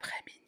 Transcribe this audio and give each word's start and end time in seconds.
après 0.00 0.22
minuit. 0.26 0.45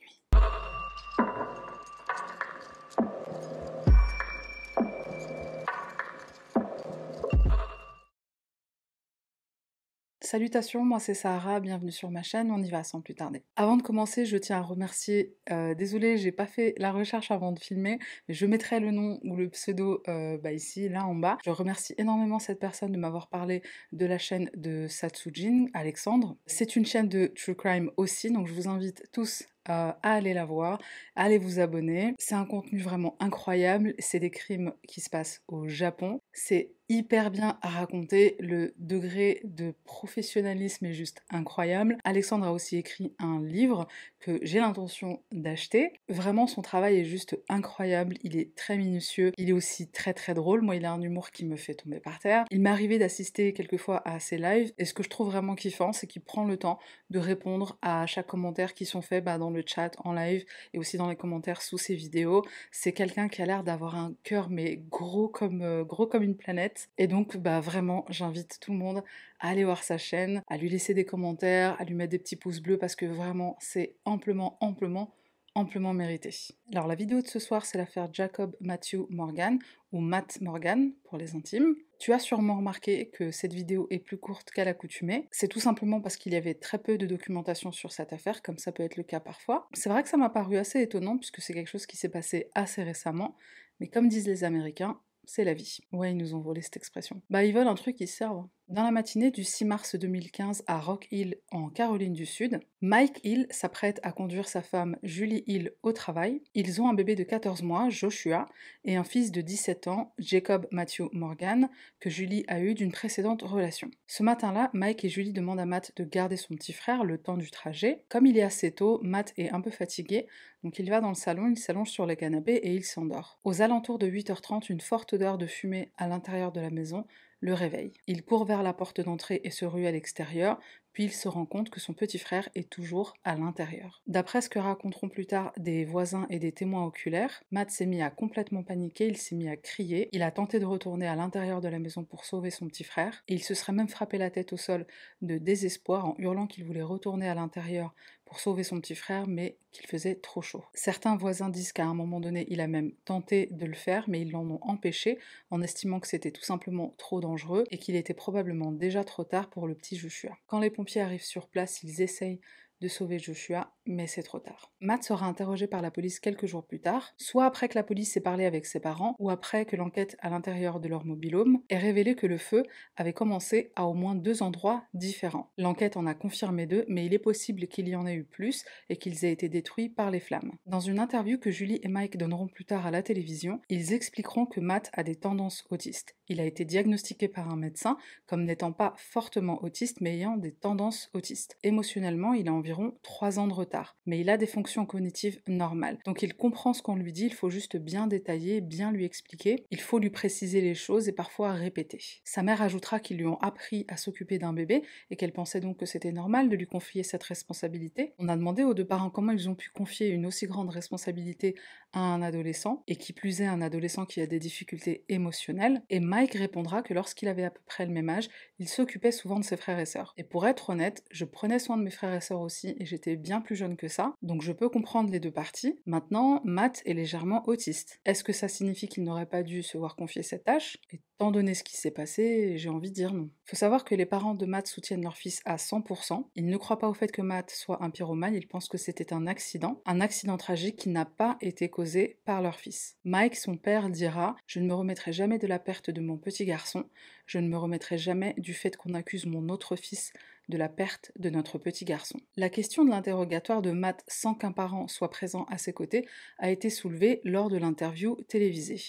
Salutations, 10.29 10.85
moi 10.85 11.01
c'est 11.01 11.14
Sahara, 11.14 11.59
bienvenue 11.59 11.90
sur 11.90 12.11
ma 12.11 12.22
chaîne, 12.22 12.51
on 12.51 12.62
y 12.62 12.69
va 12.69 12.85
sans 12.85 13.01
plus 13.01 13.15
tarder. 13.15 13.43
Avant 13.56 13.79
de 13.79 13.83
commencer, 13.83 14.27
je 14.27 14.37
tiens 14.37 14.58
à 14.58 14.61
remercier, 14.61 15.35
euh, 15.51 15.74
désolé 15.74 16.19
j'ai 16.19 16.33
pas 16.33 16.45
fait 16.45 16.75
la 16.77 16.93
recherche 16.93 17.31
avant 17.31 17.51
de 17.51 17.59
filmer, 17.59 17.99
mais 18.29 18.35
je 18.35 18.45
mettrai 18.45 18.79
le 18.79 18.91
nom 18.91 19.19
ou 19.25 19.37
le 19.37 19.49
pseudo 19.49 20.03
euh, 20.07 20.37
bah, 20.37 20.53
ici, 20.53 20.91
là 20.91 21.07
en 21.07 21.15
bas. 21.15 21.39
Je 21.47 21.49
remercie 21.49 21.95
énormément 21.97 22.39
cette 22.39 22.59
personne 22.59 22.93
de 22.93 22.99
m'avoir 22.99 23.29
parlé 23.29 23.62
de 23.93 24.05
la 24.05 24.19
chaîne 24.19 24.51
de 24.55 24.87
Satsujin, 24.87 25.69
Alexandre. 25.73 26.37
C'est 26.45 26.77
une 26.77 26.85
chaîne 26.85 27.09
de 27.09 27.33
True 27.35 27.57
Crime 27.57 27.91
aussi, 27.97 28.31
donc 28.31 28.49
je 28.49 28.53
vous 28.53 28.69
invite 28.69 29.05
tous 29.13 29.47
à 29.65 29.99
aller 30.03 30.35
la 30.35 30.45
voir, 30.45 30.79
à 31.16 31.24
aller 31.24 31.38
vous 31.38 31.59
abonner. 31.59 32.15
C'est 32.19 32.35
un 32.35 32.45
contenu 32.45 32.80
vraiment 32.80 33.16
incroyable, 33.21 33.95
c'est 33.99 34.21
des 34.21 34.30
crimes 34.30 34.73
qui 34.87 35.01
se 35.01 35.09
passent 35.10 35.43
au 35.49 35.69
Japon. 35.69 36.21
C'est 36.33 36.73
hyper 36.88 37.30
bien 37.30 37.59
à 37.60 37.69
raconter, 37.69 38.37
le 38.41 38.74
degré 38.78 39.41
de 39.45 39.74
professionnalisme 39.84 40.87
est 40.87 40.95
juste 40.95 41.23
incroyable. 41.30 41.98
Alexandre 42.05 42.46
a 42.46 42.52
aussi 42.52 42.77
écrit 42.77 43.12
un 43.19 43.42
livre 43.42 43.87
que 44.20 44.38
j'ai 44.42 44.59
l'intention 44.59 45.23
d'acheter. 45.30 45.93
Vraiment 46.09 46.46
son 46.46 46.62
travail 46.62 46.98
est 46.98 47.05
juste 47.05 47.38
incroyable, 47.48 48.16
il 48.23 48.37
est 48.37 48.55
très 48.56 48.77
minutieux, 48.77 49.32
il 49.37 49.51
est 49.51 49.52
aussi 49.52 49.88
très 49.88 50.15
très 50.15 50.34
drôle. 50.34 50.62
Moi 50.62 50.77
il 50.77 50.84
a 50.84 50.93
un 50.93 51.01
humour 51.02 51.30
qui 51.30 51.45
me 51.45 51.56
fait 51.56 51.74
tomber 51.74 52.01
par 52.01 52.19
terre. 52.19 52.45
Il 52.51 52.60
m'est 52.62 52.70
arrivé 52.70 52.98
d'assister 52.98 53.52
quelquefois 53.52 54.02
à 54.09 54.18
ses 54.18 54.38
lives 54.38 54.73
et 54.79 54.84
ce 54.84 54.95
que 54.95 55.02
je 55.02 55.10
trouve 55.10 55.29
vraiment 55.29 55.55
kiffant 55.55 55.93
c'est 55.93 56.07
qu'il 56.07 56.23
prend 56.23 56.45
le 56.45 56.57
temps 56.57 56.79
de 57.10 57.18
répondre 57.18 57.79
à 57.82 58.07
chaque 58.07 58.27
commentaire 58.27 58.74
qui 58.74 58.87
sont 58.87 59.02
faits 59.02 59.24
bah, 59.24 59.38
dans 59.38 59.51
le 59.51 59.62
chat, 59.65 59.93
en 60.05 60.12
live 60.12 60.45
et 60.73 60.79
aussi 60.79 60.96
dans 60.96 61.09
les 61.09 61.16
commentaires 61.16 61.60
sous 61.60 61.79
ses 61.79 61.95
vidéos. 61.95 62.45
C'est 62.73 62.93
quelqu'un 62.93 63.29
qui 63.29 63.43
a 63.43 63.46
l'air 63.46 63.63
d'avoir 63.63 63.95
un 63.95 64.14
cœur 64.22 64.48
mais 64.48 64.76
gros 64.91 65.28
comme, 65.28 65.62
euh, 65.62 65.84
gros 65.84 66.06
comme 66.06 66.22
une 66.22 66.36
planète 66.36 66.77
et 66.98 67.06
donc, 67.06 67.36
bah 67.36 67.60
vraiment, 67.60 68.04
j'invite 68.08 68.58
tout 68.60 68.72
le 68.72 68.78
monde 68.78 69.02
à 69.40 69.48
aller 69.48 69.64
voir 69.64 69.82
sa 69.82 69.98
chaîne, 69.98 70.42
à 70.48 70.56
lui 70.56 70.68
laisser 70.68 70.94
des 70.94 71.04
commentaires, 71.04 71.76
à 71.80 71.84
lui 71.84 71.94
mettre 71.94 72.10
des 72.10 72.18
petits 72.18 72.36
pouces 72.36 72.60
bleus 72.60 72.78
parce 72.78 72.96
que 72.96 73.06
vraiment, 73.06 73.56
c'est 73.60 73.94
amplement, 74.04 74.56
amplement 74.60 75.14
amplement 75.58 75.92
mérité. 75.92 76.30
Alors 76.72 76.86
la 76.86 76.94
vidéo 76.94 77.20
de 77.20 77.26
ce 77.26 77.38
soir, 77.38 77.64
c'est 77.66 77.78
l'affaire 77.78 78.08
Jacob 78.12 78.54
Matthew 78.60 79.06
Morgan, 79.10 79.58
ou 79.92 80.00
Matt 80.00 80.40
Morgan 80.40 80.92
pour 81.04 81.18
les 81.18 81.34
intimes. 81.34 81.74
Tu 81.98 82.12
as 82.12 82.18
sûrement 82.18 82.56
remarqué 82.56 83.08
que 83.08 83.30
cette 83.30 83.52
vidéo 83.52 83.86
est 83.90 83.98
plus 83.98 84.18
courte 84.18 84.50
qu'à 84.50 84.64
l'accoutumée. 84.64 85.26
C'est 85.32 85.48
tout 85.48 85.60
simplement 85.60 86.00
parce 86.00 86.16
qu'il 86.16 86.32
y 86.32 86.36
avait 86.36 86.54
très 86.54 86.78
peu 86.78 86.96
de 86.96 87.06
documentation 87.06 87.72
sur 87.72 87.92
cette 87.92 88.12
affaire, 88.12 88.42
comme 88.42 88.58
ça 88.58 88.70
peut 88.70 88.82
être 88.82 88.96
le 88.96 89.02
cas 89.02 89.20
parfois. 89.20 89.68
C'est 89.72 89.88
vrai 89.88 90.02
que 90.02 90.08
ça 90.08 90.16
m'a 90.16 90.28
paru 90.28 90.58
assez 90.58 90.80
étonnant, 90.80 91.18
puisque 91.18 91.40
c'est 91.40 91.54
quelque 91.54 91.70
chose 91.70 91.86
qui 91.86 91.96
s'est 91.96 92.08
passé 92.08 92.50
assez 92.54 92.82
récemment, 92.82 93.36
mais 93.80 93.88
comme 93.88 94.08
disent 94.08 94.28
les 94.28 94.44
Américains, 94.44 95.00
c'est 95.28 95.44
la 95.44 95.52
vie. 95.52 95.78
Ouais, 95.92 96.10
ils 96.12 96.16
nous 96.16 96.34
ont 96.34 96.40
volé 96.40 96.62
cette 96.62 96.78
expression. 96.78 97.20
Bah, 97.28 97.44
ils 97.44 97.52
veulent 97.52 97.68
un 97.68 97.74
truc 97.74 97.96
qui 97.96 98.06
serve. 98.06 98.46
Dans 98.69 98.83
la 98.83 98.91
matinée 98.91 99.30
du 99.30 99.44
6 99.44 99.64
mars 99.64 99.97
2015 99.97 100.64
à 100.66 100.78
Rock 100.78 101.08
Hill, 101.11 101.38
en 101.50 101.70
Caroline 101.70 102.12
du 102.12 102.27
Sud, 102.27 102.61
Mike 102.83 103.19
Hill 103.25 103.47
s'apprête 103.48 103.98
à 104.02 104.12
conduire 104.12 104.47
sa 104.47 104.60
femme 104.60 104.98
Julie 105.02 105.42
Hill 105.47 105.72
au 105.83 105.92
travail. 105.92 106.42
Ils 106.55 106.83
ont 106.83 106.86
un 106.86 106.92
bébé 106.92 107.14
de 107.14 107.22
14 107.22 107.62
mois, 107.62 107.88
Joshua, 107.88 108.47
et 108.84 108.97
un 108.97 109.05
fils 109.05 109.33
de 109.33 109.41
17 109.41 109.88
ans, 109.88 110.12
Jacob 110.19 110.69
Matthew 110.70 111.05
Morgan, 111.12 111.70
que 111.98 112.10
Julie 112.10 112.44
a 112.47 112.60
eu 112.60 112.75
d'une 112.75 112.92
précédente 112.92 113.41
relation. 113.41 113.91
Ce 114.06 114.22
matin-là, 114.22 114.69
Mike 114.75 115.03
et 115.03 115.08
Julie 115.08 115.32
demandent 115.32 115.60
à 115.60 115.64
Matt 115.64 115.92
de 115.97 116.05
garder 116.05 116.36
son 116.36 116.55
petit 116.55 116.75
frère 116.75 117.05
le 117.05 117.16
temps 117.16 117.38
du 117.38 117.50
trajet. 117.50 118.03
Comme 118.10 118.27
il 118.27 118.36
est 118.36 118.42
assez 118.42 118.70
tôt, 118.70 119.00
Matt 119.03 119.32
est 119.38 119.48
un 119.48 119.62
peu 119.62 119.70
fatigué, 119.70 120.27
donc 120.62 120.78
il 120.78 120.91
va 120.91 121.00
dans 121.00 121.08
le 121.08 121.14
salon, 121.14 121.48
il 121.48 121.58
s'allonge 121.58 121.91
sur 121.91 122.05
le 122.05 122.16
canapé 122.16 122.56
et 122.56 122.75
il 122.75 122.84
s'endort. 122.84 123.38
Aux 123.44 123.62
alentours 123.62 123.98
de 123.98 124.06
8h30, 124.06 124.70
une 124.70 124.82
forte 124.82 125.14
odeur 125.14 125.38
de 125.38 125.47
fumée 125.47 125.91
à 125.97 126.06
l'intérieur 126.06 126.53
de 126.53 126.60
la 126.60 126.69
maison 126.69 127.06
le 127.41 127.54
réveille. 127.54 127.93
Il 128.06 128.25
court 128.25 128.44
vers 128.44 128.62
la 128.62 128.72
porte 128.72 129.00
d'entrée 129.00 129.41
et 129.44 129.50
se 129.50 129.65
rue 129.65 129.87
à 129.87 129.93
l'extérieur, 129.93 130.59
puis 130.93 131.04
il 131.04 131.12
se 131.12 131.28
rend 131.28 131.47
compte 131.47 131.71
que 131.71 131.81
son 131.81 131.93
petit 131.93 132.19
frère 132.19 132.49
est 132.54 132.69
toujours 132.69 133.15
à 133.25 133.37
l'intérieur. 133.37 134.03
D'après 134.06 134.41
ce 134.41 134.49
que 134.49 134.59
raconteront 134.59 135.09
plus 135.09 135.26
tard 135.26 135.53
des 135.56 135.84
voisins 135.84 136.26
et 136.31 136.38
des 136.38 136.53
témoins 136.53 136.84
oculaires, 136.84 137.43
Matt 137.50 137.71
s'est 137.71 137.87
mis 137.87 138.03
à 138.03 138.10
complètement 138.10 138.62
paniquer, 138.62 139.06
il 139.06 139.16
s'est 139.16 139.37
mis 139.37 139.48
à 139.48 139.56
crier, 139.56 140.09
il 140.12 140.22
a 140.22 140.31
tenté 140.31 140.59
de 140.59 140.65
retourner 140.65 141.06
à 141.06 141.16
l'intérieur 141.16 141.60
de 141.60 141.69
la 141.69 141.78
maison 141.78 142.04
pour 142.04 142.25
sauver 142.25 142.50
son 142.50 142.69
petit 142.69 142.84
frère, 142.84 143.25
il 143.28 143.43
se 143.43 143.54
serait 143.54 143.72
même 143.72 143.88
frappé 143.88 144.19
la 144.19 144.31
tête 144.31 144.53
au 144.53 144.56
sol 144.56 144.87
de 145.22 145.38
désespoir 145.38 146.06
en 146.06 146.15
hurlant 146.19 146.47
qu'il 146.47 146.65
voulait 146.65 146.82
retourner 146.82 147.28
à 147.28 147.34
l'intérieur 147.34 147.94
pour 148.28 148.41
sauver 148.41 148.62
son 148.62 148.78
petit 148.78 148.94
frère, 148.94 149.27
mais 149.27 149.56
qu'il 149.72 149.87
faisait 149.87 150.15
trop 150.15 150.43
chaud. 150.43 150.62
Certains 150.75 151.16
voisins 151.16 151.48
disent 151.48 151.72
qu'à 151.72 151.87
un 151.87 151.94
moment 151.94 152.21
donné, 152.21 152.47
il 152.50 152.60
a 152.60 152.66
même 152.66 152.93
tenté 153.06 153.48
de 153.50 153.65
le 153.65 153.75
faire, 153.75 154.04
mais 154.06 154.21
ils 154.21 154.31
l'en 154.31 154.44
ont 154.50 154.59
empêché 154.62 155.19
en 155.50 155.62
estimant 155.62 155.98
que 155.98 156.06
c'était 156.06 156.31
tout 156.31 156.43
simplement 156.43 156.94
trop 156.98 157.21
dangereux 157.21 157.65
et 157.71 157.78
qu'il 157.78 157.97
était 157.97 158.15
probablement 158.15 158.71
déjà 158.71 159.03
trop 159.03 159.25
tard 159.25 159.48
pour 159.48 159.66
le 159.66 159.75
petit 159.75 159.97
Joshua. 159.97 160.37
Quand 160.47 160.59
arrivent 160.97 161.25
sur 161.25 161.49
place, 161.49 161.82
ils 161.82 162.00
essayent 162.03 162.41
de 162.81 162.88
sauver 162.88 163.19
Joshua, 163.19 163.75
mais 163.88 164.06
c'est 164.06 164.22
trop 164.22 164.38
tard. 164.38 164.71
Matt 164.81 165.03
sera 165.03 165.26
interrogé 165.26 165.66
par 165.66 165.82
la 165.82 165.91
police 165.91 166.21
quelques 166.21 166.47
jours 166.47 166.65
plus 166.65 166.81
tard, 166.81 167.15
soit 167.16 167.44
après 167.44 167.69
que 167.69 167.75
la 167.75 167.82
police 167.82 168.16
ait 168.16 168.21
parlé 168.21 168.44
avec 168.44 168.66
ses 168.66 168.78
parents, 168.78 169.16
ou 169.19 169.31
après 169.31 169.65
que 169.65 169.75
l'enquête 169.75 170.16
à 170.21 170.31
l'intérieur 170.31 170.78
de 170.78 170.88
leur 170.88 171.04
mobilhome 171.04 171.62
ait 171.71 171.78
révélé 171.78 172.15
que 172.15 172.27
le 172.27 172.38
feu 172.38 172.62
avait 172.97 173.12
commencé 173.12 173.72
à 173.75 173.87
au 173.87 173.94
moins 173.94 174.15
deux 174.15 174.43
endroits 174.43 174.84
différents. 174.94 175.50
L'enquête 175.56 175.97
en 175.97 176.06
a 176.06 176.15
confirmé 176.15 176.66
deux, 176.66 176.84
mais 176.88 177.06
il 177.06 177.15
est 177.15 177.19
possible 177.19 177.66
qu'il 177.66 177.88
y 177.88 177.97
en 177.97 178.06
ait 178.06 178.15
eu 178.15 178.25
plus 178.25 178.65
et 178.88 178.97
qu'ils 178.97 179.25
aient 179.25 179.32
été 179.32 179.48
détruits 179.48 179.88
par 179.88 180.10
les 180.10 180.21
flammes. 180.21 180.53
Dans 180.66 180.81
une 180.81 180.98
interview 180.98 181.38
que 181.38 181.50
Julie 181.50 181.81
et 181.82 181.88
Mike 181.88 182.19
donneront 182.19 182.48
plus 182.48 182.65
tard 182.65 182.87
à 182.87 182.91
la 182.91 183.03
télévision, 183.03 183.60
ils 183.69 183.94
expliqueront 183.94 184.47
que 184.47 184.60
Matt 184.60 184.91
a 184.93 185.03
des 185.03 185.16
tendances 185.16 185.65
autistes. 185.71 186.16
Il 186.28 186.41
a 186.41 186.44
été 186.44 186.65
diagnostiqué 186.65 187.28
par 187.28 187.50
un 187.50 187.56
médecin 187.56 187.97
comme 188.27 188.44
n'étant 188.44 188.72
pas 188.72 188.94
fortement 188.97 189.62
autiste 189.65 190.00
mais 190.00 190.15
ayant 190.15 190.37
des 190.37 190.53
tendances 190.53 191.10
autistes. 191.15 191.56
Émotionnellement, 191.62 192.34
il 192.34 192.48
a 192.48 192.53
environ 192.53 192.98
3 193.03 193.38
ans 193.38 193.47
de 193.47 193.54
retard, 193.54 193.78
mais 194.06 194.21
il 194.21 194.31
a 194.31 194.37
des 194.37 194.47
fonctions 194.47 194.87
cognitives 194.87 195.41
normales. 195.47 195.99
Donc 196.05 196.22
il 196.22 196.34
comprend 196.34 196.72
ce 196.72 196.83
qu'on 196.83 196.97
lui 196.97 197.12
dit, 197.12 197.27
il 197.27 197.34
faut 197.34 197.50
juste 197.50 197.77
bien 197.77 198.06
détailler, 198.06 198.61
bien 198.61 198.93
lui 198.93 199.05
expliquer, 199.05 199.66
il 199.71 199.81
faut 199.81 199.99
lui 199.99 200.11
préciser 200.11 200.61
les 200.61 200.75
choses 200.75 201.09
et 201.09 201.12
parfois 201.12 201.53
répéter. 201.53 202.00
Sa 202.25 202.43
mère 202.43 202.62
ajoutera 202.62 203.00
qu'ils 203.00 203.19
lui 203.19 203.27
ont 203.27 203.41
appris 203.41 203.84
à 203.89 203.97
s'occuper 203.97 204.39
d'un 204.39 204.53
bébé 204.53 204.83
et 205.11 205.16
qu'elle 205.16 205.33
pensait 205.33 205.61
donc 205.61 205.78
que 205.78 205.87
c'était 205.87 206.12
normal 206.12 206.49
de 206.49 206.56
lui 206.56 206.66
confier 206.66 207.03
cette 207.03 207.22
responsabilité. 207.22 208.12
On 208.19 208.28
a 208.28 208.37
demandé 208.37 208.65
aux 208.65 208.75
deux 208.75 208.87
parents 208.87 209.11
comment 209.11 209.33
ils 209.33 209.49
ont 209.49 209.55
pu 209.55 209.71
confier 209.71 210.09
une 210.09 210.27
aussi 210.27 210.47
grande 210.47 210.71
responsabilité 210.71 211.55
à 211.93 212.00
un 212.00 212.22
adolescent, 212.22 212.82
et 212.87 212.97
qui 212.97 213.12
plus 213.12 213.41
est 213.41 213.47
un 213.47 213.60
adolescent 213.60 214.04
qui 214.06 214.21
a 214.21 214.26
des 214.26 214.38
difficultés 214.38 215.04
émotionnelles, 215.09 215.82
et 215.91 216.00
Mike 216.00 216.34
répondra 216.34 216.82
que 216.82 216.94
lorsqu'il 216.94 217.28
avait 217.28 217.44
à 217.44 217.50
peu 217.50 217.60
près 217.66 217.87
le 217.87 217.93
même 217.93 218.09
âge, 218.09 218.28
il 218.59 218.69
s'occupait 218.69 219.12
souvent 219.12 219.38
de 219.38 219.44
ses 219.44 219.56
frères 219.56 219.78
et 219.78 219.87
sœurs. 219.87 220.15
Et 220.16 220.25
pour 220.25 220.47
être 220.47 220.71
honnête, 220.71 221.04
je 221.10 221.25
prenais 221.25 221.59
soin 221.59 221.77
de 221.77 221.82
mes 221.82 221.91
frères 221.91 222.15
et 222.15 222.21
sœurs 222.21 222.41
aussi, 222.41 222.75
et 222.78 222.84
j'étais 222.87 223.16
bien 223.16 223.41
plus 223.41 223.56
jeune 223.56 223.77
que 223.77 223.88
ça, 223.88 224.15
donc 224.22 224.43
je 224.43 224.53
peux 224.53 224.69
comprendre 224.69 225.10
les 225.10 225.21
deux 225.21 225.31
parties. 225.32 225.78
Maintenant, 225.87 226.41
Matt 226.44 226.82
est 226.87 226.94
légèrement 226.94 227.43
autiste. 227.48 228.00
Est-ce 228.04 228.25
que 228.25 228.32
ça 228.32 228.48
signifie 228.48 228.88
qu'il 228.88 229.04
n'aurait 229.04 229.27
pas 229.27 229.43
dû 229.43 229.62
se 229.62 229.78
voir 229.78 229.97
confier 229.97 230.22
cette 230.22 230.44
tâche? 230.44 230.78
Étant 231.20 231.32
donné 231.32 231.54
ce 231.54 231.64
qui 231.64 231.76
s'est 231.76 231.90
passé, 231.90 232.58
j'ai 232.58 232.68
envie 232.68 232.90
de 232.90 232.94
dire 232.94 233.12
non. 233.12 233.28
Faut 233.44 233.56
savoir 233.56 233.84
que 233.84 233.96
les 233.96 234.06
parents 234.06 234.36
de 234.36 234.46
Matt 234.46 234.68
soutiennent 234.68 235.02
leur 235.02 235.16
fils 235.16 235.40
à 235.44 235.56
100%. 235.56 236.28
Ils 236.36 236.46
ne 236.46 236.56
croient 236.56 236.78
pas 236.78 236.88
au 236.88 236.94
fait 236.94 237.10
que 237.10 237.22
Matt 237.22 237.50
soit 237.50 237.82
un 237.82 237.90
pyromane, 237.90 238.36
ils 238.36 238.46
pensent 238.46 238.68
que 238.68 238.78
c'était 238.78 239.12
un 239.12 239.26
accident, 239.26 239.82
un 239.84 240.00
accident 240.00 240.36
tragique 240.36 240.76
qui 240.76 240.90
n'a 240.90 241.06
pas 241.06 241.36
été 241.40 241.68
causé 241.68 242.20
par 242.24 242.40
leur 242.40 242.54
fils. 242.54 242.98
Mike, 243.02 243.34
son 243.34 243.56
père, 243.56 243.90
dira 243.90 244.36
Je 244.46 244.60
ne 244.60 244.66
me 244.68 244.74
remettrai 244.74 245.12
jamais 245.12 245.38
de 245.38 245.48
la 245.48 245.58
perte 245.58 245.90
de 245.90 246.00
mon 246.00 246.18
petit 246.18 246.44
garçon, 246.44 246.84
je 247.28 247.39
ne 247.39 247.47
me 247.47 247.56
remettrai 247.56 247.99
jamais 247.99 248.34
du 248.39 248.55
fait 248.55 248.77
qu'on 248.77 248.94
accuse 248.94 249.27
mon 249.27 249.50
autre 249.50 249.77
fils 249.77 250.12
de 250.49 250.56
la 250.56 250.71
perte 250.71 251.12
de 251.19 251.28
notre 251.28 251.59
petit 251.59 251.84
garçon. 251.84 252.19
La 252.37 252.49
question 252.49 252.83
de 252.83 252.91
l'interrogatoire 252.91 253.61
de 253.61 253.71
Matt 253.71 254.03
sans 254.09 254.34
qu'un 254.34 254.51
parent 254.51 254.89
soit 254.89 255.10
présent 255.10 255.45
à 255.51 255.59
ses 255.59 255.75
côtés 255.75 256.09
a 256.39 256.51
été 256.51 256.71
soulevée 256.71 257.21
lors 257.23 257.51
de 257.51 257.59
l'interview 257.59 258.17
télévisée. 258.29 258.81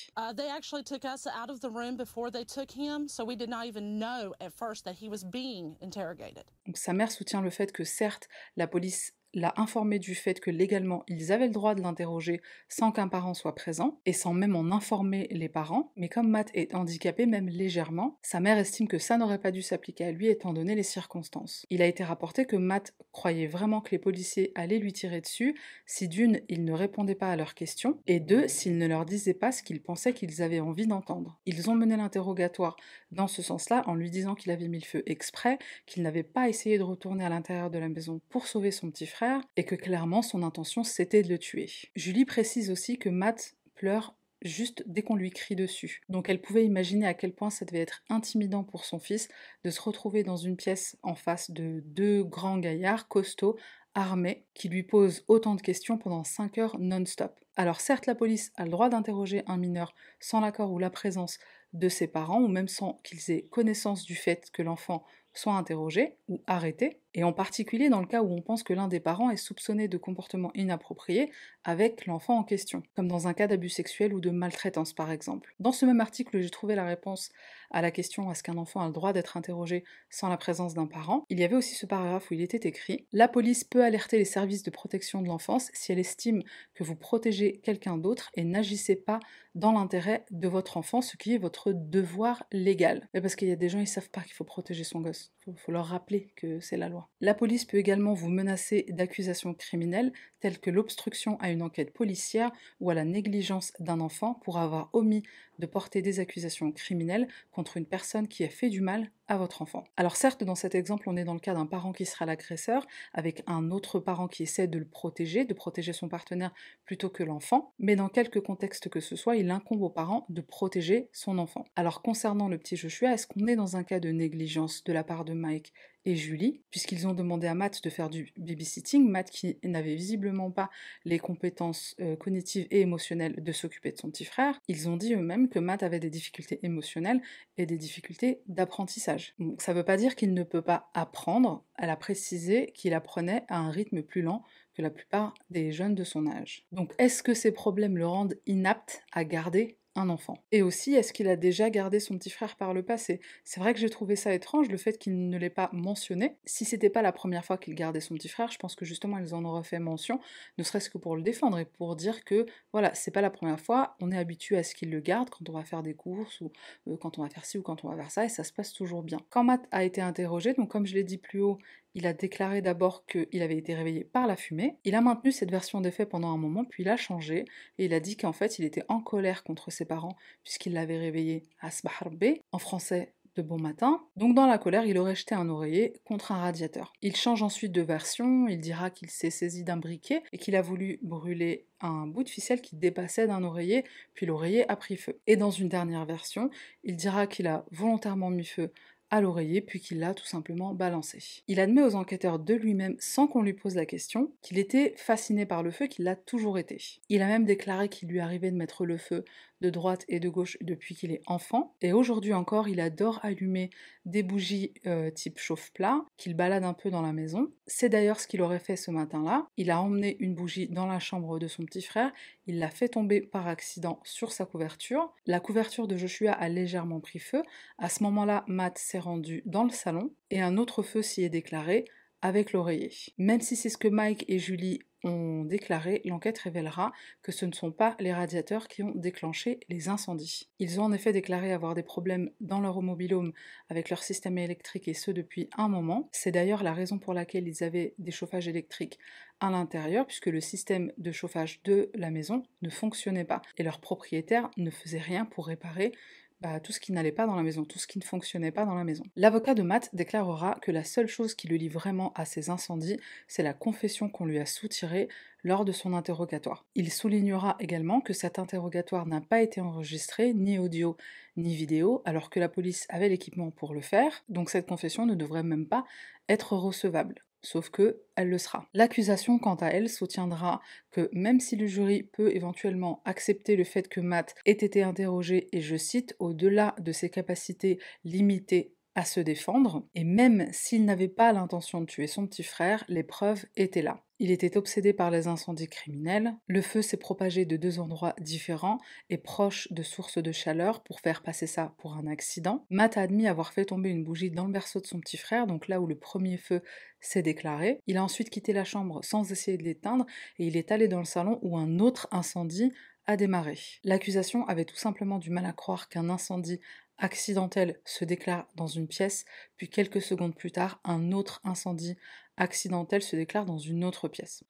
sa 6.74 6.94
mère 6.94 7.12
soutient 7.12 7.42
le 7.42 7.50
fait 7.50 7.74
que 7.74 7.84
certes 7.84 8.30
la 8.56 8.68
police 8.68 9.14
l'a 9.34 9.54
informé 9.58 10.00
du 10.00 10.16
fait 10.16 10.40
que 10.40 10.50
légalement 10.50 11.04
ils 11.08 11.32
avaient 11.32 11.48
le 11.48 11.54
droit 11.54 11.76
de 11.76 11.82
l'interroger 11.82 12.42
sans 12.68 12.92
qu'un 12.92 13.08
parent 13.08 13.34
soit 13.34 13.56
présent 13.56 14.00
et 14.06 14.14
sans 14.14 14.34
même 14.34 14.56
en 14.56 14.72
informer 14.72 15.28
les 15.32 15.50
parents, 15.50 15.92
mais 15.96 16.10
comme 16.10 16.30
Matt 16.30 16.50
est 16.54 16.74
handicapé 16.74 17.26
même 17.26 17.48
légèrement, 17.48 18.18
sa 18.22 18.40
mère 18.40 18.58
estime 18.58 18.88
que 18.88 18.98
ça 18.98 19.18
n'aurait 19.18 19.40
pas 19.40 19.52
dû 19.52 19.62
s'appliquer 19.62 20.06
à 20.06 20.12
lui 20.12 20.28
étant 20.28 20.54
donné 20.54 20.76
les 20.76 20.84
circonstances. 20.84 21.66
Il 21.70 21.82
a 21.82 21.88
été 21.88 22.04
rapporté 22.04 22.46
que 22.46 22.56
Matt 22.56 22.94
croyait 23.12 23.48
vraiment 23.48 23.82
que 23.82 23.92
les 23.92 24.00
policiers 24.00 24.52
allaient 24.56 24.80
lui 24.80 24.94
tirer 24.94 25.22
dessus 25.22 25.56
si 25.86 26.08
d'une, 26.08 26.42
il 26.50 26.64
ne 26.66 26.74
répondait 26.74 27.16
pas 27.16 27.32
à 27.32 27.36
leurs 27.36 27.54
questions 27.54 28.00
et 28.08 28.20
deux, 28.20 28.48
s'il 28.48 28.78
ne 28.78 28.88
leur 28.88 29.06
disait 29.06 29.34
pas 29.34 29.52
ce 29.52 29.64
qu'ils 29.64 29.82
pensaient 29.82 30.14
qu'ils 30.14 30.42
avaient 30.42 30.60
envie 30.60 30.88
d'entendre. 30.88 31.40
Ils 31.46 31.70
ont 31.70 31.76
mené 31.76 31.98
l'interrogatoire 31.98 32.76
dans 33.12 33.28
ce 33.28 33.42
sens-là 33.42 33.84
en 33.86 33.96
lui 33.96 34.10
disant 34.10 34.36
qu'il 34.36 34.52
avait 34.52 34.68
mis 34.68 34.80
le 34.80 34.86
feu 34.86 35.04
exprès, 35.06 35.60
qu'il 35.86 36.04
n'avait 36.04 36.24
pas 36.24 36.50
essayé 36.50 36.78
de 36.78 36.84
retourner 36.84 37.26
à 37.26 37.30
l'intérieur 37.30 37.70
de 37.70 37.80
la 37.80 37.90
maison 37.90 38.22
pour 38.30 38.48
sauver 38.48 38.72
son 38.72 38.90
petit 38.90 39.06
frère 39.06 39.19
et 39.56 39.66
que 39.66 39.76
clairement 39.76 40.22
son 40.22 40.44
intention 40.44 40.84
c'était 40.84 41.24
de 41.24 41.30
le 41.30 41.38
tuer. 41.38 41.70
Julie 41.96 42.26
précise 42.26 42.72
aussi 42.72 42.98
que 42.98 43.10
Matt 43.10 43.56
pleure 43.76 44.16
juste 44.42 44.84
dès 44.88 45.02
qu'on 45.02 45.16
lui 45.16 45.32
crie 45.32 45.56
dessus. 45.56 46.02
Donc 46.10 46.30
elle 46.30 46.42
pouvait 46.42 46.66
imaginer 46.66 47.06
à 47.06 47.14
quel 47.14 47.34
point 47.34 47.50
ça 47.50 47.66
devait 47.66 47.80
être 47.80 48.04
intimidant 48.10 48.64
pour 48.64 48.86
son 48.86 49.00
fils 49.00 49.28
de 49.64 49.70
se 49.70 49.82
retrouver 49.82 50.24
dans 50.24 50.38
une 50.38 50.56
pièce 50.56 50.98
en 51.04 51.16
face 51.16 51.52
de 51.52 51.82
deux 51.86 52.24
grands 52.24 52.58
gaillards 52.58 53.08
costauds 53.08 53.58
armés 53.96 54.46
qui 54.54 54.70
lui 54.70 54.84
posent 54.84 55.24
autant 55.28 55.56
de 55.56 55.62
questions 55.62 55.98
pendant 55.98 56.24
5 56.24 56.58
heures 56.58 56.80
non-stop. 56.80 57.38
Alors 57.60 57.82
certes 57.82 58.06
la 58.06 58.16
police 58.16 58.54
a 58.56 58.64
le 58.64 58.72
droit 58.72 58.88
d'interroger 58.88 59.44
un 59.46 59.58
mineur 59.58 59.94
sans 60.22 60.40
l'accord 60.40 60.72
ou 60.72 60.80
la 60.80 60.90
présence 60.90 61.40
de 61.74 61.90
ses 61.90 62.08
parents 62.08 62.40
ou 62.42 62.48
même 62.48 62.70
sans 62.70 63.02
qu'ils 63.04 63.32
aient 63.32 63.48
connaissance 63.52 64.06
du 64.06 64.16
fait 64.16 64.50
que 64.54 64.62
l'enfant 64.62 65.04
soit 65.34 65.54
interrogé 65.54 66.18
ou 66.28 66.42
arrêté, 66.48 67.00
et 67.16 67.24
en 67.24 67.34
particulier 67.34 67.90
dans 67.90 68.02
le 68.02 68.06
cas 68.06 68.22
où 68.22 68.32
on 68.32 68.42
pense 68.42 68.62
que 68.62 68.74
l'un 68.74 68.88
des 68.88 69.00
parents 69.00 69.32
est 69.32 69.38
soupçonné 69.38 69.88
de 69.88 69.98
comportement 69.98 70.52
inapproprié 70.54 71.32
avec 71.64 72.06
l'enfant 72.06 72.38
en 72.38 72.44
question, 72.44 72.84
comme 72.96 73.08
dans 73.08 73.28
un 73.28 73.34
cas 73.34 73.48
d'abus 73.48 73.70
sexuel 73.70 74.14
ou 74.14 74.22
de 74.22 74.30
maltraitance 74.30 74.94
par 74.94 75.12
exemple. 75.12 75.56
Dans 75.60 75.72
ce 75.72 75.86
même 75.86 76.02
article, 76.02 76.40
j'ai 76.40 76.50
trouvé 76.50 76.76
la 76.76 76.86
réponse 76.86 77.32
à 77.72 77.82
la 77.82 77.90
question 77.90 78.32
est-ce 78.32 78.44
qu'un 78.44 78.58
enfant 78.58 78.82
a 78.82 78.88
le 78.88 78.94
droit 78.94 79.14
d'être 79.14 79.38
interrogé 79.38 79.84
sans 80.10 80.30
la 80.30 80.38
présence 80.38 80.74
d'un 80.74 80.86
parent? 80.86 81.26
Il 81.30 81.40
y 81.40 81.44
avait 81.44 81.56
aussi 81.56 81.76
ce 81.76 81.86
paragraphe 81.86 82.30
où 82.30 82.36
il 82.36 82.42
était 82.42 82.68
écrit 82.68 83.08
La 83.12 83.28
police 83.28 83.64
peut 83.64 83.84
alerter 83.84 84.18
les 84.18 84.26
services 84.26 84.64
de 84.64 84.72
protection 84.72 85.22
de 85.22 85.28
l'enfance 85.28 85.70
si 85.74 85.92
elle 85.92 86.00
estime 86.00 86.44
que 86.76 86.84
vous 86.84 86.96
protégez 86.96 87.49
quelqu'un 87.58 87.98
d'autre 87.98 88.30
et 88.36 88.44
n'agissez 88.44 88.96
pas 88.96 89.20
dans 89.60 89.74
l'intérêt 89.74 90.26
de 90.32 90.48
votre 90.48 90.78
enfant, 90.78 91.02
ce 91.02 91.18
qui 91.18 91.34
est 91.34 91.38
votre 91.38 91.74
devoir 91.74 92.44
légal. 92.52 93.08
Mais 93.14 93.22
parce 93.22 93.36
qu'il 93.36 93.50
y 93.50 93.52
a 93.52 93.58
des 93.58 93.70
gens, 93.70 93.80
ils 93.80 93.88
savent 93.88 94.10
pas 94.10 94.22
qu'il 94.22 94.34
faut 94.34 94.46
protéger 94.46 94.84
son 94.84 95.02
gosse. 95.02 95.34
Il 95.48 95.58
faut 95.58 95.72
leur 95.72 95.88
rappeler 95.88 96.32
que 96.36 96.60
c'est 96.60 96.78
la 96.78 96.90
loi. 96.90 97.10
La 97.22 97.34
police 97.34 97.66
peut 97.66 97.78
également 97.78 98.14
vous 98.14 98.30
menacer 98.30 98.86
d'accusations 98.90 99.54
criminelles 99.54 100.14
telles 100.40 100.60
que 100.60 100.70
l'obstruction 100.70 101.38
à 101.40 101.50
une 101.50 101.62
enquête 101.62 101.92
policière 101.92 102.52
ou 102.80 102.90
à 102.90 102.94
la 102.94 103.04
négligence 103.04 103.74
d'un 103.80 104.00
enfant 104.00 104.36
pour 104.36 104.58
avoir 104.58 104.90
omis 104.94 105.24
de 105.60 105.66
porter 105.66 106.02
des 106.02 106.20
accusations 106.20 106.72
criminelles 106.72 107.28
contre 107.52 107.78
une 107.78 107.86
personne 107.86 108.28
qui 108.28 108.44
a 108.46 108.50
fait 108.50 108.70
du 108.70 108.82
mal 108.82 109.12
à 109.28 109.38
votre 109.38 109.62
enfant. 109.62 109.84
Alors 109.98 110.16
certes, 110.16 110.44
dans 110.44 110.56
cet 110.56 110.74
exemple, 110.74 111.08
on 111.08 111.18
est 111.18 111.24
dans 111.24 111.34
le 111.34 111.40
cas 111.40 111.54
d'un 111.54 111.66
parent 111.66 111.92
qui 111.92 112.06
sera 112.06 112.26
l'agresseur, 112.26 112.88
avec 113.14 113.44
un 113.46 113.70
autre 113.70 114.00
parent 114.00 114.28
qui 114.28 114.44
essaie 114.44 114.68
de 114.68 114.80
le 114.80 114.86
protéger, 114.86 115.46
de 115.46 115.54
protéger 115.54 115.94
son 115.94 116.08
partenaire 116.08 116.54
plutôt 116.86 117.10
que 117.10 117.24
l'enfant, 117.24 117.74
mais 117.78 117.96
dans 117.96 118.10
quelque 118.10 118.40
contexte 118.40 118.90
que 118.90 119.02
ce 119.02 119.16
soit, 119.16 119.36
il 119.36 119.49
incombe 119.52 119.82
aux 119.82 119.90
parents 119.90 120.26
de 120.30 120.42
protéger 120.42 121.10
son 121.14 121.38
enfant. 121.38 121.66
Alors 121.76 122.02
concernant 122.02 122.48
le 122.48 122.58
petit 122.58 122.76
Joshua, 122.76 123.14
est-ce 123.14 123.28
qu'on 123.28 123.48
est 123.48 123.56
dans 123.56 123.76
un 123.76 123.84
cas 123.84 124.00
de 124.00 124.10
négligence 124.10 124.84
de 124.84 124.94
la 124.94 125.04
part 125.04 125.26
de 125.26 125.34
Mike 125.34 125.74
et 126.06 126.16
Julie, 126.16 126.62
puisqu'ils 126.72 127.08
ont 127.08 127.14
demandé 127.14 127.48
à 127.48 127.54
Matt 127.54 127.84
de 127.84 127.90
faire 127.90 128.10
du 128.10 128.32
babysitting, 128.38 129.08
Matt 129.08 129.30
qui 129.30 129.58
n'avait 129.64 129.96
visiblement 129.96 130.50
pas 130.50 130.70
les 131.04 131.20
compétences 131.20 131.96
euh, 132.00 132.16
cognitives 132.16 132.68
et 132.72 132.82
émotionnelles 132.82 133.44
de 133.44 133.52
s'occuper 133.52 133.92
de 133.92 133.98
son 133.98 134.10
petit 134.10 134.26
frère, 134.26 134.60
ils 134.68 134.88
ont 134.88 134.96
dit 134.96 135.14
eux-mêmes 135.14 135.50
que 135.50 135.60
Matt 135.60 135.84
avait 135.84 136.00
des 136.00 136.10
difficultés 136.10 136.60
émotionnelles 136.64 137.22
et 137.58 137.66
des 137.66 137.78
difficultés 137.78 138.42
d'apprentissage. 138.48 139.34
Donc 139.40 139.62
ça 139.62 139.74
ne 139.74 139.78
veut 139.78 139.84
pas 139.84 139.98
dire 139.98 140.16
qu'il 140.16 140.34
ne 140.34 140.44
peut 140.44 140.62
pas 140.62 140.90
apprendre, 140.94 141.66
elle 141.78 141.90
a 141.90 141.98
précisé 141.98 142.72
qu'il 142.74 142.94
apprenait 142.94 143.44
à 143.50 143.60
un 143.60 143.70
rythme 143.70 144.02
plus 144.02 144.22
lent 144.22 144.44
la 144.82 144.90
plupart 144.90 145.34
des 145.50 145.72
jeunes 145.72 145.96
de 145.96 146.04
son 146.04 146.28
âge. 146.28 146.66
Donc 146.72 146.94
est-ce 146.98 147.24
que 147.24 147.34
ces 147.34 147.52
problèmes 147.52 147.98
le 147.98 148.08
rendent 148.08 148.36
inapte 148.46 149.04
à 149.12 149.24
garder 149.24 149.78
un 149.96 150.10
enfant? 150.10 150.44
Et 150.52 150.62
aussi, 150.62 150.94
est-ce 150.94 151.14
qu'il 151.14 151.28
a 151.28 151.36
déjà 151.36 151.70
gardé 151.70 152.00
son 152.00 152.18
petit 152.18 152.30
frère 152.30 152.56
par 152.56 152.74
le 152.74 152.84
passé? 152.84 153.20
C'est 153.44 153.60
vrai 153.60 153.74
que 153.74 153.80
j'ai 153.80 153.90
trouvé 153.90 154.16
ça 154.16 154.34
étrange, 154.34 154.70
le 154.70 154.78
fait 154.78 154.98
qu'il 154.98 155.30
ne 155.30 155.38
l'ait 155.38 155.50
pas 155.50 155.70
mentionné. 155.74 156.38
Si 156.46 156.66
c'était 156.66 156.90
pas 156.90 157.02
la 157.02 157.12
première 157.12 157.46
fois 157.46 157.58
qu'il 157.58 157.76
gardait 157.76 158.00
son 158.00 158.16
petit 158.16 158.30
frère, 158.30 158.52
je 158.52 158.58
pense 158.58 158.76
que 158.76 158.86
justement 158.86 159.18
ils 159.18 159.34
en 159.36 159.44
auraient 159.46 159.64
fait 159.64 159.80
mention, 159.80 160.20
ne 160.58 160.64
serait-ce 160.64 160.90
que 160.90 160.98
pour 160.98 161.16
le 161.16 161.22
défendre 161.22 161.60
et 161.60 161.66
pour 161.66 161.96
dire 161.96 162.24
que 162.24 162.46
voilà, 162.72 162.94
c'est 162.94 163.12
pas 163.12 163.22
la 163.22 163.30
première 163.30 163.60
fois, 163.60 163.96
on 164.00 164.12
est 164.12 164.18
habitué 164.18 164.58
à 164.58 164.64
ce 164.64 164.76
qu'il 164.76 164.92
le 164.92 165.00
garde 165.00 165.30
quand 165.30 165.50
on 165.50 165.54
va 165.54 165.64
faire 165.64 165.84
des 165.84 165.94
courses 165.94 166.42
ou 166.42 166.52
euh, 166.88 166.98
quand 166.98 167.18
on 167.20 167.24
va 167.24 167.30
faire 167.30 167.46
ci 167.46 167.58
ou 167.58 167.62
quand 167.62 167.84
on 167.84 167.90
va 167.90 167.98
faire 167.98 168.12
ça 168.12 168.26
et 168.26 168.30
ça 168.30 168.44
se 168.44 168.54
passe 168.54 168.74
toujours 168.74 169.04
bien. 169.04 169.20
Quand 169.30 169.44
Matt 169.44 169.62
a 169.72 169.84
été 169.84 170.02
interrogé, 170.02 170.54
donc 170.54 170.70
comme 170.70 170.86
je 170.86 170.94
l'ai 170.94 171.04
dit 171.04 171.18
plus 171.18 171.42
haut, 171.42 171.58
il 172.00 172.08
a 172.08 172.14
déclaré 172.14 172.62
d'abord 172.62 173.06
qu'il 173.06 173.42
avait 173.42 173.58
été 173.58 173.76
réveillé 173.76 174.06
par 174.06 174.26
la 174.26 174.38
fumée. 174.38 174.78
Il 174.86 174.96
a 174.96 175.02
maintenu 175.02 175.34
cette 175.34 175.52
version 175.52 175.82
des 175.82 175.92
faits 175.92 176.08
pendant 176.08 176.32
un 176.32 176.38
moment, 176.38 176.64
puis 176.64 176.84
il 176.84 176.90
a 176.90 176.96
changé 176.96 177.44
et 177.78 177.86
il 177.86 177.94
a 177.94 178.00
dit 178.00 178.16
qu'en 178.16 178.32
fait 178.32 178.58
il 178.58 178.64
était 178.64 178.86
en 178.88 179.02
colère 179.02 179.44
contre 179.44 179.70
ses 179.70 179.84
parents 179.84 180.16
puisqu'il 180.44 180.74
l'avait 180.74 180.98
réveillé 180.98 181.44
à 181.60 181.72
Sbaharbe, 181.72 182.24
en 182.54 182.58
français 182.58 183.14
de 183.36 183.42
bon 183.42 183.60
matin. 183.60 184.02
Donc 184.16 184.34
dans 184.34 184.48
la 184.48 184.58
colère, 184.58 184.86
il 184.86 184.98
aurait 184.98 185.16
jeté 185.16 185.36
un 185.36 185.50
oreiller 185.50 185.94
contre 186.06 186.32
un 186.32 186.38
radiateur. 186.38 186.94
Il 187.02 187.16
change 187.18 187.44
ensuite 187.44 187.74
de 187.74 187.82
version, 187.82 188.48
il 188.48 188.60
dira 188.60 188.90
qu'il 188.90 189.10
s'est 189.10 189.30
saisi 189.30 189.66
d'un 189.66 189.78
briquet 189.78 190.24
et 190.32 190.38
qu'il 190.38 190.56
a 190.56 190.62
voulu 190.62 191.00
brûler 191.02 191.68
un 191.82 192.08
bout 192.08 192.24
de 192.24 192.30
ficelle 192.30 192.62
qui 192.62 192.78
dépassait 192.78 193.28
d'un 193.28 193.44
oreiller, 193.44 193.84
puis 194.14 194.26
l'oreiller 194.26 194.70
a 194.70 194.76
pris 194.78 194.96
feu. 194.96 195.20
Et 195.28 195.36
dans 195.36 195.52
une 195.52 195.70
dernière 195.70 196.06
version, 196.06 196.50
il 196.84 196.96
dira 196.96 197.28
qu'il 197.28 197.48
a 197.48 197.66
volontairement 197.72 198.30
mis 198.30 198.46
feu 198.46 198.72
à 199.12 199.22
l'oreiller 199.22 199.62
puis 199.62 199.80
qu'il 199.80 200.00
l'a 200.00 200.14
tout 200.14 200.26
simplement 200.26 200.74
balancé. 200.74 201.20
Il 201.48 201.60
admet 201.60 201.82
aux 201.82 201.96
enquêteurs 201.96 202.40
de 202.40 202.54
lui-même, 202.54 202.96
sans 203.00 203.28
qu'on 203.28 203.42
lui 203.42 203.54
pose 203.54 203.76
la 203.76 203.86
question, 203.86 204.32
qu'il 204.42 204.58
était 204.58 204.94
fasciné 204.98 205.46
par 205.46 205.64
le 205.64 205.72
feu, 205.72 205.88
qu'il 205.88 206.06
l'a 206.06 206.16
toujours 206.16 206.58
été. 206.58 206.82
Il 207.10 207.22
a 207.22 207.28
même 207.28 207.46
déclaré 207.46 207.90
qu'il 207.90 208.10
lui 208.10 208.20
arrivait 208.20 208.52
de 208.52 208.58
mettre 208.58 208.86
le 208.86 208.98
feu 208.98 209.26
de 209.62 209.70
droite 209.70 210.06
et 210.08 210.20
de 210.20 210.30
gauche 210.30 210.58
depuis 210.62 210.96
qu'il 210.96 211.12
est 211.12 211.22
enfant. 211.26 211.76
Et 211.82 211.94
aujourd'hui 211.94 212.34
encore, 212.34 212.68
il 212.68 212.80
adore 212.80 213.20
allumer 213.24 213.70
des 214.06 214.24
bougies 214.24 214.74
euh, 214.86 215.12
type 215.12 215.40
chauffe-plat 215.40 216.04
qu'il 216.18 216.36
balade 216.36 216.64
un 216.64 216.74
peu 216.74 216.90
dans 216.90 217.02
la 217.02 217.14
maison. 217.14 217.52
C'est 217.68 217.90
d'ailleurs 217.90 218.20
ce 218.20 218.28
qu'il 218.28 218.42
aurait 218.42 218.60
fait 218.60 218.76
ce 218.76 218.92
matin-là. 218.92 219.48
Il 219.58 219.72
a 219.72 219.82
emmené 219.82 220.18
une 220.20 220.36
bougie 220.36 220.68
dans 220.68 220.88
la 220.88 221.00
chambre 221.00 221.40
de 221.40 221.48
son 221.48 221.66
petit 221.66 221.82
frère. 221.82 222.12
Il 222.48 222.60
l'a 222.60 222.70
fait 222.70 222.90
tomber 222.90 223.22
par 223.22 223.48
accident 223.48 224.00
sur 224.04 224.32
sa 224.32 224.46
couverture. 224.46 225.14
La 225.26 225.40
couverture 225.40 225.88
de 225.88 225.98
Joshua 225.98 226.32
a 226.32 226.50
légèrement 226.50 227.00
pris 227.00 227.20
feu. 227.20 227.44
À 227.78 227.90
ce 227.90 228.04
moment-là, 228.04 228.44
Matt 228.48 228.78
s'est 228.78 229.00
rendu 229.00 229.44
dans 229.46 229.64
le 229.64 229.72
salon 229.72 230.12
et 230.32 230.42
un 230.42 230.58
autre 230.58 230.84
feu 230.84 231.02
s'y 231.02 231.24
est 231.24 231.30
déclaré 231.30 231.86
avec 232.22 232.52
l'oreiller. 232.52 232.92
Même 233.18 233.42
si 233.42 233.56
c'est 233.56 233.70
ce 233.70 233.78
que 233.78 233.88
Mike 233.88 234.26
et 234.28 234.40
Julie 234.40 234.80
ont 235.04 235.44
déclaré, 235.44 236.02
l'enquête 236.06 236.38
révélera 236.40 236.92
que 237.22 237.32
ce 237.32 237.46
ne 237.46 237.54
sont 237.54 237.72
pas 237.72 237.96
les 238.00 238.14
radiateurs 238.14 238.68
qui 238.68 238.84
ont 238.84 238.92
déclenché 238.96 239.60
les 239.70 239.90
incendies. 239.90 240.50
Ils 240.60 240.80
ont 240.80 240.84
en 240.84 240.92
effet 240.92 241.14
déclaré 241.14 241.52
avoir 241.54 241.76
des 241.76 241.84
problèmes 241.84 242.32
dans 242.42 242.60
leur 242.60 242.82
mobilhome 242.82 243.34
avec 243.70 243.90
leur 243.90 244.04
système 244.04 244.38
électrique 244.38 244.88
et 244.88 244.94
ce 244.94 245.12
depuis 245.12 245.50
un 245.58 245.70
moment. 245.70 246.10
C'est 246.12 246.32
d'ailleurs 246.32 246.64
la 246.64 246.74
raison 246.74 247.00
pour 247.00 247.14
laquelle 247.14 247.48
ils 247.48 247.64
avaient 247.64 247.94
des 247.98 248.12
chauffages 248.12 248.48
électriques 248.48 249.00
à 249.40 249.50
l'intérieur 249.50 250.06
puisque 250.06 250.28
le 250.28 250.42
système 250.42 250.92
de 250.98 251.12
chauffage 251.12 251.62
de 251.64 251.90
la 251.94 252.12
maison 252.12 252.44
ne 252.62 252.70
fonctionnait 252.70 253.26
pas 253.26 253.42
et 253.58 253.64
leur 253.64 253.80
propriétaire 253.80 254.50
ne 254.58 254.70
faisait 254.70 255.00
rien 255.00 255.26
pour 255.26 255.48
réparer 255.48 255.94
bah, 256.42 256.60
tout 256.60 256.72
ce 256.72 256.80
qui 256.80 256.92
n'allait 256.92 257.12
pas 257.12 257.26
dans 257.26 257.36
la 257.36 257.44
maison, 257.44 257.66
tout 257.66 257.80
ce 257.80 257.88
qui 257.88 258.00
ne 258.00 258.04
fonctionnait 258.04 258.52
pas 258.52 258.66
dans 258.66 258.76
la 258.76 258.84
maison. 258.84 259.04
L'avocat 259.16 259.56
de 259.56 259.62
Matt 259.62 259.90
déclarera 259.94 260.58
que 260.62 260.72
la 260.72 260.84
seule 260.84 261.08
chose 261.08 261.34
qui 261.34 261.48
le 261.48 261.58
lie 261.58 261.68
vraiment 261.68 262.14
à 262.14 262.26
ces 262.26 262.50
incendies, 262.50 263.00
c'est 263.28 263.44
la 263.44 263.54
confession 263.54 264.10
qu'on 264.10 264.26
lui 264.26 264.40
a 264.40 264.46
soutirée 264.46 265.10
lors 265.44 265.66
de 265.66 265.72
son 265.72 265.94
interrogatoire. 265.94 266.66
Il 266.76 266.92
soulignera 266.92 267.58
également 267.60 268.02
que 268.02 268.14
cet 268.14 268.40
interrogatoire 268.40 269.06
n'a 269.06 269.22
pas 269.22 269.42
été 269.42 269.62
enregistré, 269.62 270.34
ni 270.34 270.60
audio, 270.60 270.96
ni 271.36 271.56
vidéo, 271.56 272.02
alors 272.06 272.30
que 272.30 272.40
la 272.40 272.50
police 272.50 272.86
avait 272.90 273.10
l'équipement 273.10 273.52
pour 273.52 273.74
le 273.74 273.82
faire, 273.82 274.24
donc 274.30 274.50
cette 274.50 274.68
confession 274.68 275.06
ne 275.06 275.16
devrait 275.16 275.44
même 275.44 275.68
pas 275.68 275.86
être 276.28 276.56
recevable 276.56 277.24
sauf 277.42 277.70
que 277.70 278.02
elle 278.16 278.30
le 278.30 278.38
sera. 278.38 278.68
L'accusation, 278.74 279.40
quant 279.40 279.56
à 279.56 279.68
elle, 279.68 279.90
soutiendra 279.90 280.62
que 280.92 281.10
même 281.14 281.40
si 281.40 281.56
le 281.56 281.68
jury 281.68 282.04
peut 282.04 282.36
éventuellement 282.36 283.02
accepter 283.06 283.56
le 283.56 283.64
fait 283.64 283.88
que 283.88 284.02
Matt 284.02 284.36
ait 284.46 284.52
été 284.52 284.84
interrogé, 284.84 285.48
et 285.52 285.62
je 285.62 285.76
cite, 285.76 286.16
au-delà 286.20 286.76
de 286.80 286.92
ses 286.92 287.10
capacités 287.10 287.80
limitées 288.04 288.74
à 288.96 289.06
se 289.06 289.20
défendre, 289.20 289.88
et 289.96 290.04
même 290.04 290.48
s'il 290.52 290.86
n'avait 290.86 291.08
pas 291.08 291.32
l'intention 291.32 291.82
de 291.82 291.86
tuer 291.86 292.08
son 292.08 292.28
petit 292.28 292.44
frère, 292.44 292.84
les 292.88 293.04
preuves 293.04 293.46
étaient 293.56 293.82
là. 293.82 294.04
Il 294.22 294.32
était 294.32 294.58
obsédé 294.58 294.92
par 294.92 295.12
les 295.12 295.28
incendies 295.28 295.70
criminels, 295.70 296.36
le 296.48 296.62
feu 296.62 296.82
s'est 296.82 296.98
propagé 296.98 297.46
de 297.46 297.56
deux 297.56 297.80
endroits 297.80 298.16
différents 298.20 298.78
et 299.10 299.18
proches 299.18 299.72
de 299.72 299.82
sources 299.82 300.18
de 300.18 300.34
chaleur 300.34 300.84
pour 300.84 301.00
faire 301.00 301.24
passer 301.24 301.48
ça 301.48 301.74
pour 301.78 301.94
un 301.94 302.06
accident. 302.06 302.66
Matt 302.70 302.98
a 302.98 303.02
admis 303.02 303.28
avoir 303.28 303.54
fait 303.54 303.64
tomber 303.64 303.90
une 303.90 304.04
bougie 304.04 304.30
dans 304.30 304.46
le 304.46 304.52
berceau 304.52 304.82
de 304.82 304.86
son 304.86 305.00
petit 305.00 305.16
frère, 305.16 305.48
donc 305.48 305.70
là 305.70 305.80
où 305.80 305.88
le 305.88 305.98
premier 305.98 306.36
feu 306.36 306.62
s'est 307.00 307.22
déclaré. 307.22 307.80
Il 307.88 307.96
a 307.96 308.04
ensuite 308.04 308.30
quitté 308.30 308.52
la 308.52 308.66
chambre 308.66 309.00
sans 309.06 309.32
essayer 309.32 309.58
de 309.58 309.64
l'éteindre 309.64 310.06
et 310.38 310.48
il 310.48 310.58
est 310.58 310.74
allé 310.74 310.90
dans 310.90 311.00
le 311.00 311.06
salon 311.06 311.40
où 311.42 311.58
un 311.58 311.80
autre 311.80 312.10
incendie 312.12 312.74
a 313.06 313.16
démarré. 313.16 313.58
L'accusation 313.86 314.46
avait 314.48 314.66
tout 314.66 314.76
simplement 314.76 315.18
du 315.18 315.32
mal 315.32 315.46
à 315.46 315.54
croire 315.54 315.88
qu'un 315.88 316.10
incendie 316.10 316.60
accidentel 317.00 317.80
se 317.86 318.06
déclare 318.06 318.48
dans 318.56 318.68
une 318.68 318.88
pièce, 318.88 319.26
puis 319.58 319.70
quelques 319.70 320.02
secondes 320.02 320.36
plus 320.36 320.52
tard, 320.52 320.80
un 320.84 321.12
autre 321.12 321.42
incendie 321.44 321.96
accidentel 322.38 323.02
se 323.02 323.16
déclare 323.16 323.46
dans 323.46 323.58
une 323.58 323.84
autre 323.84 324.08
pièce. 324.08 324.44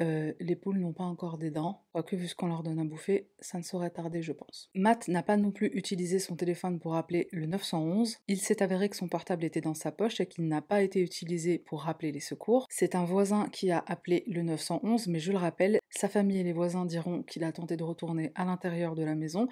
euh, 0.00 0.32
les 0.38 0.54
poules 0.54 0.78
n'ont 0.78 0.92
pas 0.92 1.04
encore 1.04 1.38
des 1.38 1.50
dents, 1.50 1.82
quoique 1.92 2.14
vu 2.14 2.28
ce 2.28 2.36
qu'on 2.36 2.46
leur 2.46 2.62
donne 2.62 2.78
à 2.78 2.84
bouffer, 2.84 3.28
ça 3.40 3.58
ne 3.58 3.64
saurait 3.64 3.90
tarder 3.90 4.22
je 4.22 4.32
pense. 4.32 4.70
Matt 4.74 5.08
n'a 5.08 5.24
pas 5.24 5.36
non 5.36 5.50
plus 5.50 5.72
utilisé 5.74 6.20
son 6.20 6.36
téléphone 6.36 6.78
pour 6.78 6.94
appeler 6.94 7.28
le 7.32 7.46
911, 7.46 8.18
il 8.28 8.38
s'est 8.38 8.62
avéré 8.62 8.88
que 8.88 8.96
son 8.96 9.08
portable 9.08 9.44
était 9.44 9.60
dans 9.60 9.74
sa 9.74 9.90
poche 9.90 10.20
et 10.20 10.26
qu'il 10.26 10.46
n'a 10.46 10.62
pas 10.62 10.82
été 10.82 11.00
utilisé 11.00 11.58
pour 11.58 11.82
rappeler 11.82 12.12
les 12.12 12.20
secours. 12.20 12.66
C'est 12.70 12.94
un 12.94 13.04
voisin 13.04 13.48
qui 13.48 13.72
a 13.72 13.82
appelé 13.88 14.22
le 14.28 14.42
911, 14.42 15.08
mais 15.08 15.18
je 15.18 15.32
le 15.32 15.38
rappelle, 15.38 15.80
sa 15.90 16.08
famille 16.08 16.38
et 16.38 16.44
les 16.44 16.52
voisins 16.52 16.86
diront 16.86 17.24
qu'il 17.24 17.42
a 17.42 17.50
tenté 17.50 17.76
de 17.76 17.82
retourner 17.82 18.30
à 18.36 18.44
l'intérieur 18.44 18.94
de 18.94 19.02
la 19.02 19.16
maison, 19.16 19.48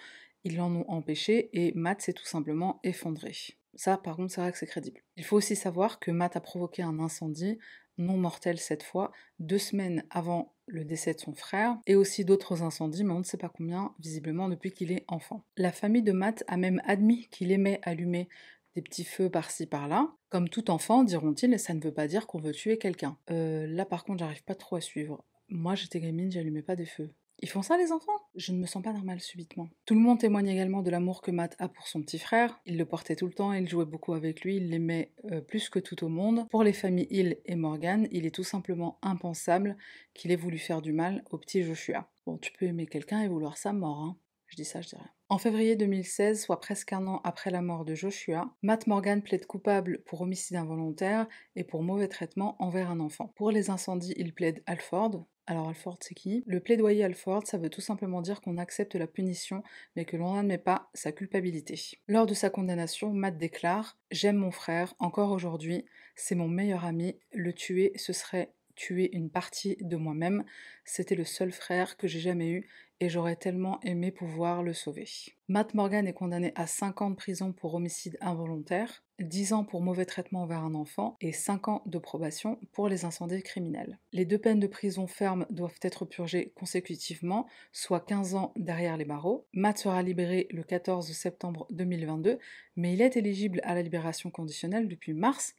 ils 0.47 0.57
l'en 0.57 0.73
ont 0.73 0.89
empêché 0.89 1.51
et 1.53 1.73
Matt 1.75 2.01
s'est 2.01 2.13
tout 2.13 2.25
simplement 2.25 2.79
effondré. 2.85 3.33
Ça, 3.75 3.99
par 3.99 4.17
contre, 4.17 4.33
c'est 4.33 4.41
vrai 4.41 4.53
que 4.53 4.59
c'est 4.59 4.67
crédible. 4.67 5.01
Il 5.17 5.25
faut 5.25 5.37
aussi 5.37 5.57
savoir 5.57 5.99
que 5.99 6.13
Matt 6.13 6.37
a 6.37 6.41
provoqué 6.41 6.83
un 6.83 7.01
incendie, 7.01 7.59
non 7.99 8.17
mortel 8.17 8.59
cette 8.59 8.85
fois, 8.85 9.11
deux 9.41 9.59
semaines 9.59 10.05
avant 10.09 10.55
le 10.67 10.85
décès 10.85 11.15
de 11.15 11.21
son 11.21 11.35
frère, 11.35 11.77
et 11.87 11.97
aussi 11.97 12.25
d'autres 12.25 12.63
incendies, 12.63 13.03
mais 13.03 13.13
on 13.13 13.19
ne 13.19 13.25
sait 13.25 13.37
pas 13.37 13.49
combien, 13.49 13.93
visiblement 13.99 14.49
depuis 14.49 14.71
qu'il 14.71 14.93
est 14.93 15.05
enfant. 15.09 15.45
La 15.57 15.73
famille 15.73 16.03
de 16.03 16.13
Matt 16.13 16.45
a 16.47 16.57
même 16.57 16.81
admis 16.85 17.27
qu'il 17.31 17.51
aimait 17.51 17.81
allumer 17.83 18.29
des 18.77 18.83
petits 18.83 19.05
feux 19.05 19.29
par-ci 19.29 19.67
par-là. 19.67 20.13
Comme 20.29 20.49
tout 20.49 20.71
enfant, 20.71 21.03
diront-ils, 21.03 21.59
ça 21.59 21.75
ne 21.75 21.81
veut 21.81 21.93
pas 21.93 22.07
dire 22.07 22.29
qu'on 22.29 22.39
veut 22.39 22.53
tuer 22.53 22.79
quelqu'un. 22.79 23.19
Euh, 23.31 23.67
là 23.67 23.85
par 23.85 24.05
contre, 24.05 24.21
j'arrive 24.21 24.45
pas 24.45 24.55
trop 24.55 24.77
à 24.77 24.81
suivre. 24.81 25.25
Moi 25.49 25.75
j'étais 25.75 25.99
gamine, 25.99 26.31
j'allumais 26.31 26.63
pas 26.63 26.77
des 26.77 26.87
feux. 26.87 27.11
Ils 27.41 27.49
font 27.51 27.63
ça 27.63 27.77
les 27.77 27.93
enfants? 27.93 28.19
Je 28.35 28.53
ne 28.53 28.59
me 28.59 28.67
sens 28.67 28.83
pas 28.83 28.93
normale 28.93 29.21
subitement. 29.21 29.69
Tout 29.85 29.95
le 29.95 30.01
monde 30.01 30.19
témoigne 30.19 30.49
également 30.49 30.83
de 30.83 30.91
l'amour 30.91 31.21
que 31.21 31.31
Matt 31.31 31.55
a 31.59 31.69
pour 31.69 31.87
son 31.87 32.01
petit 32.01 32.19
frère. 32.19 32.61
Il 32.65 32.79
le 32.79 32.87
portait 32.87 33.17
tout 33.17 33.27
le 33.27 33.33
temps, 33.33 33.53
il 33.53 33.69
jouait 33.69 33.85
beaucoup 33.85 34.15
avec 34.15 34.41
lui, 34.41 34.57
il 34.57 34.71
l'aimait 34.71 35.13
euh, 35.31 35.41
plus 35.41 35.69
que 35.69 35.79
tout 35.79 36.03
au 36.05 36.09
monde. 36.09 36.49
Pour 36.49 36.63
les 36.63 36.73
familles 36.73 37.09
Hill 37.11 37.37
et 37.45 37.57
Morgan, 37.57 38.09
il 38.11 38.25
est 38.25 38.35
tout 38.35 38.45
simplement 38.45 38.99
impensable 39.03 39.77
qu'il 40.15 40.33
ait 40.33 40.37
voulu 40.37 40.59
faire 40.59 40.81
du 40.81 40.93
mal 40.93 41.25
au 41.31 41.39
petit 41.39 41.63
Joshua. 41.63 42.09
Bon, 42.25 42.39
tu 42.39 42.53
peux 42.53 42.67
aimer 42.67 42.87
quelqu'un 42.87 43.21
et 43.21 43.29
vouloir 43.29 43.59
sa 43.59 43.73
mort, 43.73 44.01
hein. 44.01 44.17
Je 44.49 44.57
dis 44.57 44.65
ça, 44.65 44.81
je 44.81 44.89
dis 44.89 44.97
rien. 44.97 45.11
En 45.29 45.39
février 45.39 45.75
2016, 45.75 46.41
soit 46.41 46.61
presque 46.61 46.93
un 46.93 47.07
an 47.07 47.21
après 47.25 47.51
la 47.51 47.63
mort 47.63 47.85
de 47.85 47.95
Joshua, 47.95 48.55
Matt 48.63 48.87
Morgan 48.87 49.23
plaide 49.23 49.47
coupable 49.47 50.03
pour 50.07 50.21
homicide 50.21 50.57
involontaire 50.57 51.27
et 51.57 51.65
pour 51.65 51.83
mauvais 51.83 52.09
traitement 52.09 52.57
envers 52.63 52.91
un 52.91 53.01
enfant. 53.01 53.33
Pour 53.37 53.51
les 53.51 53.71
incendies, 53.71 54.15
il 54.17 54.33
plaide 54.33 54.63
Alford. 54.67 55.27
Alors 55.49 55.69
Alford, 55.69 55.99
c'est 56.01 56.15
qui? 56.15 56.45
Le 56.47 56.61
plaidoyer 56.61 57.05
Alford, 57.05 57.43
ça 57.47 57.59
veut 57.59 57.71
tout 57.71 57.81
simplement 57.81 58.21
dire 58.21 58.41
qu'on 58.41 58.57
accepte 58.59 58.95
la 58.95 59.07
punition, 59.07 59.63
mais 59.95 60.05
que 60.05 60.17
l'on 60.17 60.35
n'admet 60.35 60.59
pas 60.59 60.91
sa 60.95 61.13
culpabilité. 61.13 61.81
Lors 62.09 62.27
de 62.27 62.35
sa 62.35 62.51
condamnation, 62.51 63.13
Matt 63.13 63.39
déclare 63.39 63.99
J'aime 64.11 64.37
mon 64.37 64.51
frère, 64.51 64.95
encore 64.99 65.33
aujourd'hui, 65.33 65.85
c'est 66.15 66.35
mon 66.35 66.49
meilleur 66.49 66.85
ami, 66.85 67.19
le 67.33 67.53
tuer, 67.53 67.93
ce 67.97 68.13
serait 68.13 68.53
tuer 68.77 69.11
une 69.17 69.31
partie 69.31 69.77
de 69.81 69.97
moi-même, 69.97 70.45
c'était 70.85 71.15
le 71.15 71.25
seul 71.25 71.51
frère 71.51 71.97
que 71.97 72.07
j'ai 72.07 72.21
jamais 72.21 72.51
eu, 72.51 72.69
et 73.01 73.09
j'aurais 73.09 73.37
tellement 73.37 73.81
aimé 73.83 74.11
pouvoir 74.11 74.63
le 74.63 74.73
sauver. 74.73 75.07
Matt 75.49 75.75
Morgan 75.75 76.07
est 76.07 76.13
condamné 76.13 76.53
à 76.55 76.67
5 76.67 77.03
ans 77.03 77.11
de 77.11 77.17
prison 77.17 77.53
pour 77.53 77.75
homicide 77.75 78.17
involontaire, 78.21 79.05
10 79.21 79.53
ans 79.53 79.65
pour 79.65 79.83
mauvais 79.83 80.05
traitement 80.05 80.43
envers 80.43 80.65
un 80.65 80.75
enfant 80.75 81.17
et 81.21 81.33
5 81.33 81.69
ans 81.69 81.83
de 81.87 81.99
probation 81.99 82.59
pour 82.73 82.89
les 82.89 83.05
incendies 83.05 83.43
criminels. 83.43 83.99
Les 84.13 84.25
deux 84.25 84.39
peines 84.39 84.61
de 84.61 84.67
prison 84.67 85.07
ferme 85.07 85.47
doivent 85.51 85.79
être 85.83 86.05
purgées 86.05 86.53
consécutivement, 86.57 87.47
soit 87.73 88.05
15 88.05 88.35
ans 88.35 88.53
derrière 88.57 88.97
les 88.97 89.05
barreaux. 89.05 89.47
Matt 89.53 89.79
sera 89.79 90.03
libéré 90.03 90.49
le 90.51 90.63
14 90.63 91.13
septembre 91.13 91.67
2022, 91.71 92.39
mais 92.77 92.95
il 92.95 93.03
est 93.03 93.17
éligible 93.17 93.61
à 93.65 93.75
la 93.75 93.83
libération 93.83 94.31
conditionnelle 94.31 94.89
depuis 94.89 95.15
mars 95.15 95.55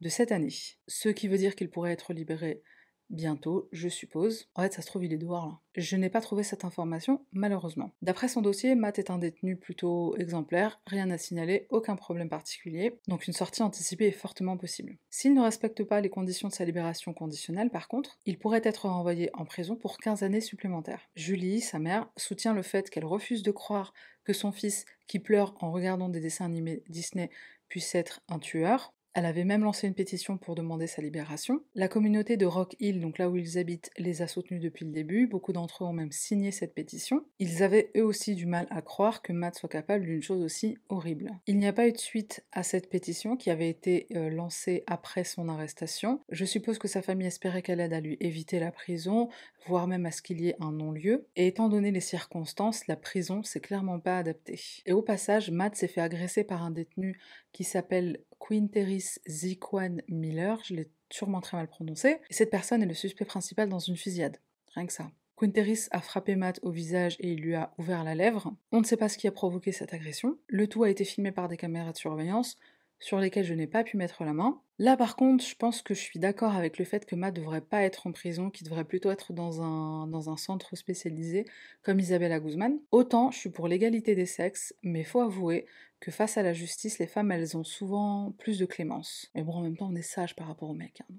de 0.00 0.08
cette 0.08 0.32
année. 0.32 0.52
Ce 0.88 1.08
qui 1.08 1.28
veut 1.28 1.38
dire 1.38 1.54
qu'il 1.54 1.70
pourrait 1.70 1.92
être 1.92 2.12
libéré 2.12 2.62
bientôt, 3.10 3.68
je 3.72 3.88
suppose. 3.88 4.48
En 4.54 4.62
fait, 4.62 4.72
ça 4.72 4.82
se 4.82 4.86
trouve, 4.86 5.04
il 5.04 5.12
est 5.12 5.18
dehors 5.18 5.46
là. 5.46 5.58
Je 5.76 5.96
n'ai 5.96 6.10
pas 6.10 6.20
trouvé 6.20 6.42
cette 6.42 6.64
information, 6.64 7.24
malheureusement. 7.32 7.90
D'après 8.02 8.28
son 8.28 8.40
dossier, 8.40 8.74
Matt 8.74 8.98
est 8.98 9.10
un 9.10 9.18
détenu 9.18 9.56
plutôt 9.56 10.16
exemplaire, 10.16 10.80
rien 10.86 11.10
à 11.10 11.18
signaler, 11.18 11.66
aucun 11.70 11.94
problème 11.94 12.28
particulier, 12.28 12.98
donc 13.06 13.28
une 13.28 13.32
sortie 13.32 13.62
anticipée 13.62 14.08
est 14.08 14.12
fortement 14.12 14.56
possible. 14.56 14.96
S'il 15.10 15.34
ne 15.34 15.42
respecte 15.42 15.84
pas 15.84 16.00
les 16.00 16.10
conditions 16.10 16.48
de 16.48 16.52
sa 16.52 16.64
libération 16.64 17.12
conditionnelle, 17.12 17.70
par 17.70 17.88
contre, 17.88 18.18
il 18.26 18.38
pourrait 18.38 18.62
être 18.64 18.88
renvoyé 18.88 19.30
en 19.34 19.44
prison 19.44 19.76
pour 19.76 19.98
15 19.98 20.22
années 20.22 20.40
supplémentaires. 20.40 21.08
Julie, 21.14 21.60
sa 21.60 21.78
mère, 21.78 22.08
soutient 22.16 22.54
le 22.54 22.62
fait 22.62 22.90
qu'elle 22.90 23.04
refuse 23.04 23.42
de 23.42 23.50
croire 23.52 23.92
que 24.24 24.32
son 24.32 24.52
fils, 24.52 24.84
qui 25.06 25.18
pleure 25.18 25.54
en 25.60 25.72
regardant 25.72 26.08
des 26.08 26.20
dessins 26.20 26.44
animés 26.44 26.82
Disney, 26.88 27.30
puisse 27.68 27.94
être 27.94 28.20
un 28.28 28.38
tueur. 28.38 28.92
Elle 29.14 29.26
avait 29.26 29.44
même 29.44 29.64
lancé 29.64 29.88
une 29.88 29.94
pétition 29.94 30.38
pour 30.38 30.54
demander 30.54 30.86
sa 30.86 31.02
libération. 31.02 31.60
La 31.74 31.88
communauté 31.88 32.36
de 32.36 32.46
Rock 32.46 32.76
Hill, 32.78 33.00
donc 33.00 33.18
là 33.18 33.28
où 33.28 33.36
ils 33.36 33.58
habitent, 33.58 33.90
les 33.98 34.22
a 34.22 34.28
soutenus 34.28 34.60
depuis 34.60 34.84
le 34.84 34.92
début. 34.92 35.26
Beaucoup 35.26 35.52
d'entre 35.52 35.82
eux 35.82 35.86
ont 35.88 35.92
même 35.92 36.12
signé 36.12 36.52
cette 36.52 36.74
pétition. 36.74 37.24
Ils 37.40 37.62
avaient 37.62 37.90
eux 37.96 38.04
aussi 38.04 38.34
du 38.36 38.46
mal 38.46 38.68
à 38.70 38.82
croire 38.82 39.22
que 39.22 39.32
Matt 39.32 39.56
soit 39.56 39.68
capable 39.68 40.04
d'une 40.04 40.22
chose 40.22 40.42
aussi 40.42 40.78
horrible. 40.88 41.32
Il 41.46 41.58
n'y 41.58 41.66
a 41.66 41.72
pas 41.72 41.88
eu 41.88 41.92
de 41.92 41.98
suite 41.98 42.44
à 42.52 42.62
cette 42.62 42.88
pétition 42.88 43.36
qui 43.36 43.50
avait 43.50 43.68
été 43.68 44.06
euh, 44.14 44.30
lancée 44.30 44.84
après 44.86 45.24
son 45.24 45.48
arrestation. 45.48 46.20
Je 46.30 46.44
suppose 46.44 46.78
que 46.78 46.88
sa 46.88 47.02
famille 47.02 47.26
espérait 47.26 47.62
qu'elle 47.62 47.80
aide 47.80 47.92
à 47.92 48.00
lui 48.00 48.16
éviter 48.20 48.60
la 48.60 48.70
prison, 48.70 49.28
voire 49.66 49.86
même 49.86 50.06
à 50.06 50.10
ce 50.10 50.22
qu'il 50.22 50.40
y 50.40 50.48
ait 50.48 50.56
un 50.60 50.72
non-lieu. 50.72 51.26
Et 51.36 51.46
étant 51.46 51.68
donné 51.68 51.90
les 51.90 52.00
circonstances, 52.00 52.86
la 52.86 52.96
prison 52.96 53.42
c'est 53.42 53.60
clairement 53.60 53.98
pas 53.98 54.18
adapté. 54.18 54.60
Et 54.86 54.92
au 54.92 55.02
passage, 55.02 55.50
Matt 55.50 55.76
s'est 55.76 55.88
fait 55.88 56.00
agresser 56.00 56.44
par 56.44 56.62
un 56.62 56.70
détenu 56.70 57.18
qui 57.52 57.64
s'appelle 57.64 58.20
Quinteris 58.38 59.18
Ziquan 59.28 59.98
Miller, 60.08 60.60
je 60.64 60.74
l'ai 60.74 60.90
sûrement 61.10 61.40
très 61.40 61.56
mal 61.56 61.68
prononcé, 61.68 62.18
et 62.28 62.32
cette 62.32 62.50
personne 62.50 62.82
est 62.82 62.86
le 62.86 62.94
suspect 62.94 63.24
principal 63.24 63.68
dans 63.68 63.78
une 63.78 63.96
fusillade. 63.96 64.38
Rien 64.74 64.86
que 64.86 64.92
ça. 64.92 65.10
Quinteris 65.36 65.88
a 65.90 66.00
frappé 66.00 66.36
Matt 66.36 66.60
au 66.62 66.70
visage 66.70 67.16
et 67.18 67.32
il 67.32 67.40
lui 67.40 67.54
a 67.54 67.72
ouvert 67.78 68.04
la 68.04 68.14
lèvre. 68.14 68.54
On 68.72 68.80
ne 68.80 68.84
sait 68.84 68.98
pas 68.98 69.08
ce 69.08 69.16
qui 69.16 69.26
a 69.26 69.32
provoqué 69.32 69.72
cette 69.72 69.94
agression. 69.94 70.36
Le 70.48 70.66
tout 70.66 70.82
a 70.82 70.90
été 70.90 71.04
filmé 71.04 71.32
par 71.32 71.48
des 71.48 71.56
caméras 71.56 71.92
de 71.92 71.96
surveillance 71.96 72.58
sur 73.00 73.18
lesquelles 73.18 73.44
je 73.44 73.54
n'ai 73.54 73.66
pas 73.66 73.82
pu 73.82 73.96
mettre 73.96 74.24
la 74.24 74.32
main. 74.32 74.60
Là 74.78 74.96
par 74.96 75.16
contre, 75.16 75.44
je 75.44 75.56
pense 75.56 75.82
que 75.82 75.94
je 75.94 76.00
suis 76.00 76.20
d'accord 76.20 76.54
avec 76.54 76.78
le 76.78 76.84
fait 76.84 77.04
que 77.04 77.16
Matt 77.16 77.34
devrait 77.34 77.60
pas 77.60 77.82
être 77.82 78.06
en 78.06 78.12
prison, 78.12 78.50
qu'il 78.50 78.66
devrait 78.66 78.84
plutôt 78.84 79.10
être 79.10 79.32
dans 79.32 79.62
un, 79.62 80.06
dans 80.06 80.30
un 80.30 80.36
centre 80.36 80.76
spécialisé 80.76 81.44
comme 81.82 81.98
Isabella 81.98 82.38
Guzman. 82.38 82.78
Autant 82.92 83.30
je 83.30 83.38
suis 83.38 83.50
pour 83.50 83.68
l'égalité 83.68 84.14
des 84.14 84.26
sexes, 84.26 84.74
mais 84.82 85.02
faut 85.02 85.20
avouer 85.20 85.66
que 86.00 86.10
face 86.10 86.38
à 86.38 86.42
la 86.42 86.52
justice, 86.52 86.98
les 86.98 87.06
femmes 87.06 87.30
elles 87.30 87.56
ont 87.56 87.64
souvent 87.64 88.34
plus 88.38 88.58
de 88.58 88.66
clémence. 88.66 89.30
Mais 89.34 89.42
bon, 89.42 89.52
en 89.52 89.60
même 89.60 89.76
temps, 89.76 89.90
on 89.90 89.94
est 89.94 90.02
sage 90.02 90.34
par 90.34 90.46
rapport 90.46 90.70
aux 90.70 90.74
mecs. 90.74 91.02
Hein. 91.02 91.14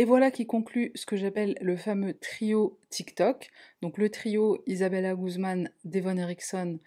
Et 0.00 0.04
voilà 0.04 0.30
qui 0.30 0.46
conclut 0.46 0.92
ce 0.94 1.04
que 1.04 1.16
j'appelle 1.16 1.58
le 1.60 1.76
fameux 1.76 2.14
trio 2.14 2.78
TikTok. 2.88 3.50
Donc 3.82 3.98
le 3.98 4.08
trio 4.08 4.62
Isabella 4.66 5.14
Guzman, 5.14 5.70
Devon 5.84 6.16
Erickson 6.16 6.78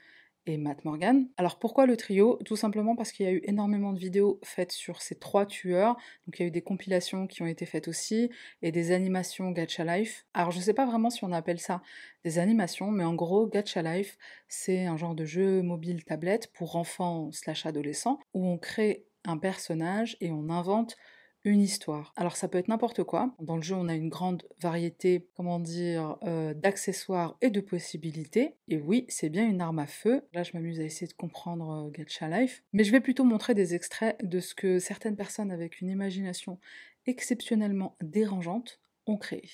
et 0.45 0.57
Matt 0.57 0.85
Morgan. 0.85 1.27
Alors 1.37 1.59
pourquoi 1.59 1.85
le 1.85 1.97
trio? 1.97 2.39
Tout 2.45 2.55
simplement 2.55 2.95
parce 2.95 3.11
qu'il 3.11 3.25
y 3.25 3.29
a 3.29 3.31
eu 3.31 3.41
énormément 3.43 3.93
de 3.93 3.99
vidéos 3.99 4.39
faites 4.43 4.71
sur 4.71 5.01
ces 5.01 5.15
trois 5.15 5.45
tueurs. 5.45 5.95
Donc 6.25 6.39
il 6.39 6.41
y 6.41 6.45
a 6.45 6.47
eu 6.47 6.51
des 6.51 6.61
compilations 6.61 7.27
qui 7.27 7.41
ont 7.41 7.47
été 7.47 7.65
faites 7.65 7.87
aussi 7.87 8.29
et 8.61 8.71
des 8.71 8.91
animations 8.91 9.51
Gacha 9.51 9.83
Life. 9.83 10.25
Alors 10.33 10.51
je 10.51 10.59
sais 10.59 10.73
pas 10.73 10.85
vraiment 10.85 11.09
si 11.09 11.23
on 11.23 11.31
appelle 11.31 11.59
ça 11.59 11.81
des 12.23 12.39
animations, 12.39 12.91
mais 12.91 13.03
en 13.03 13.15
gros 13.15 13.47
Gacha 13.47 13.81
Life 13.81 14.17
c'est 14.47 14.85
un 14.85 14.97
genre 14.97 15.15
de 15.15 15.25
jeu 15.25 15.61
mobile 15.61 16.03
tablette 16.03 16.51
pour 16.53 16.75
enfants 16.75 17.31
slash 17.31 17.65
adolescents 17.65 18.19
où 18.33 18.45
on 18.45 18.57
crée 18.57 19.05
un 19.25 19.37
personnage 19.37 20.17
et 20.19 20.31
on 20.31 20.49
invente 20.49 20.97
une 21.43 21.61
histoire. 21.61 22.13
Alors 22.15 22.35
ça 22.35 22.47
peut 22.47 22.57
être 22.57 22.67
n'importe 22.67 23.03
quoi. 23.03 23.33
Dans 23.39 23.55
le 23.55 23.61
jeu, 23.61 23.75
on 23.75 23.87
a 23.87 23.95
une 23.95 24.09
grande 24.09 24.43
variété, 24.61 25.27
comment 25.35 25.59
dire, 25.59 26.17
euh, 26.23 26.53
d'accessoires 26.53 27.37
et 27.41 27.49
de 27.49 27.61
possibilités. 27.61 28.55
Et 28.69 28.77
oui, 28.77 29.05
c'est 29.09 29.29
bien 29.29 29.47
une 29.47 29.61
arme 29.61 29.79
à 29.79 29.87
feu. 29.87 30.21
Là, 30.33 30.43
je 30.43 30.51
m'amuse 30.53 30.79
à 30.79 30.83
essayer 30.83 31.07
de 31.07 31.13
comprendre 31.13 31.87
euh, 31.87 31.91
Gacha 31.91 32.27
Life. 32.27 32.63
Mais 32.71 32.83
je 32.83 32.91
vais 32.91 33.01
plutôt 33.01 33.23
montrer 33.23 33.53
des 33.53 33.75
extraits 33.75 34.17
de 34.23 34.39
ce 34.39 34.55
que 34.55 34.79
certaines 34.79 35.15
personnes 35.15 35.51
avec 35.51 35.81
une 35.81 35.89
imagination 35.89 36.59
exceptionnellement 37.05 37.97
dérangeante 38.01 38.79
ont 39.05 39.17
créé. 39.17 39.49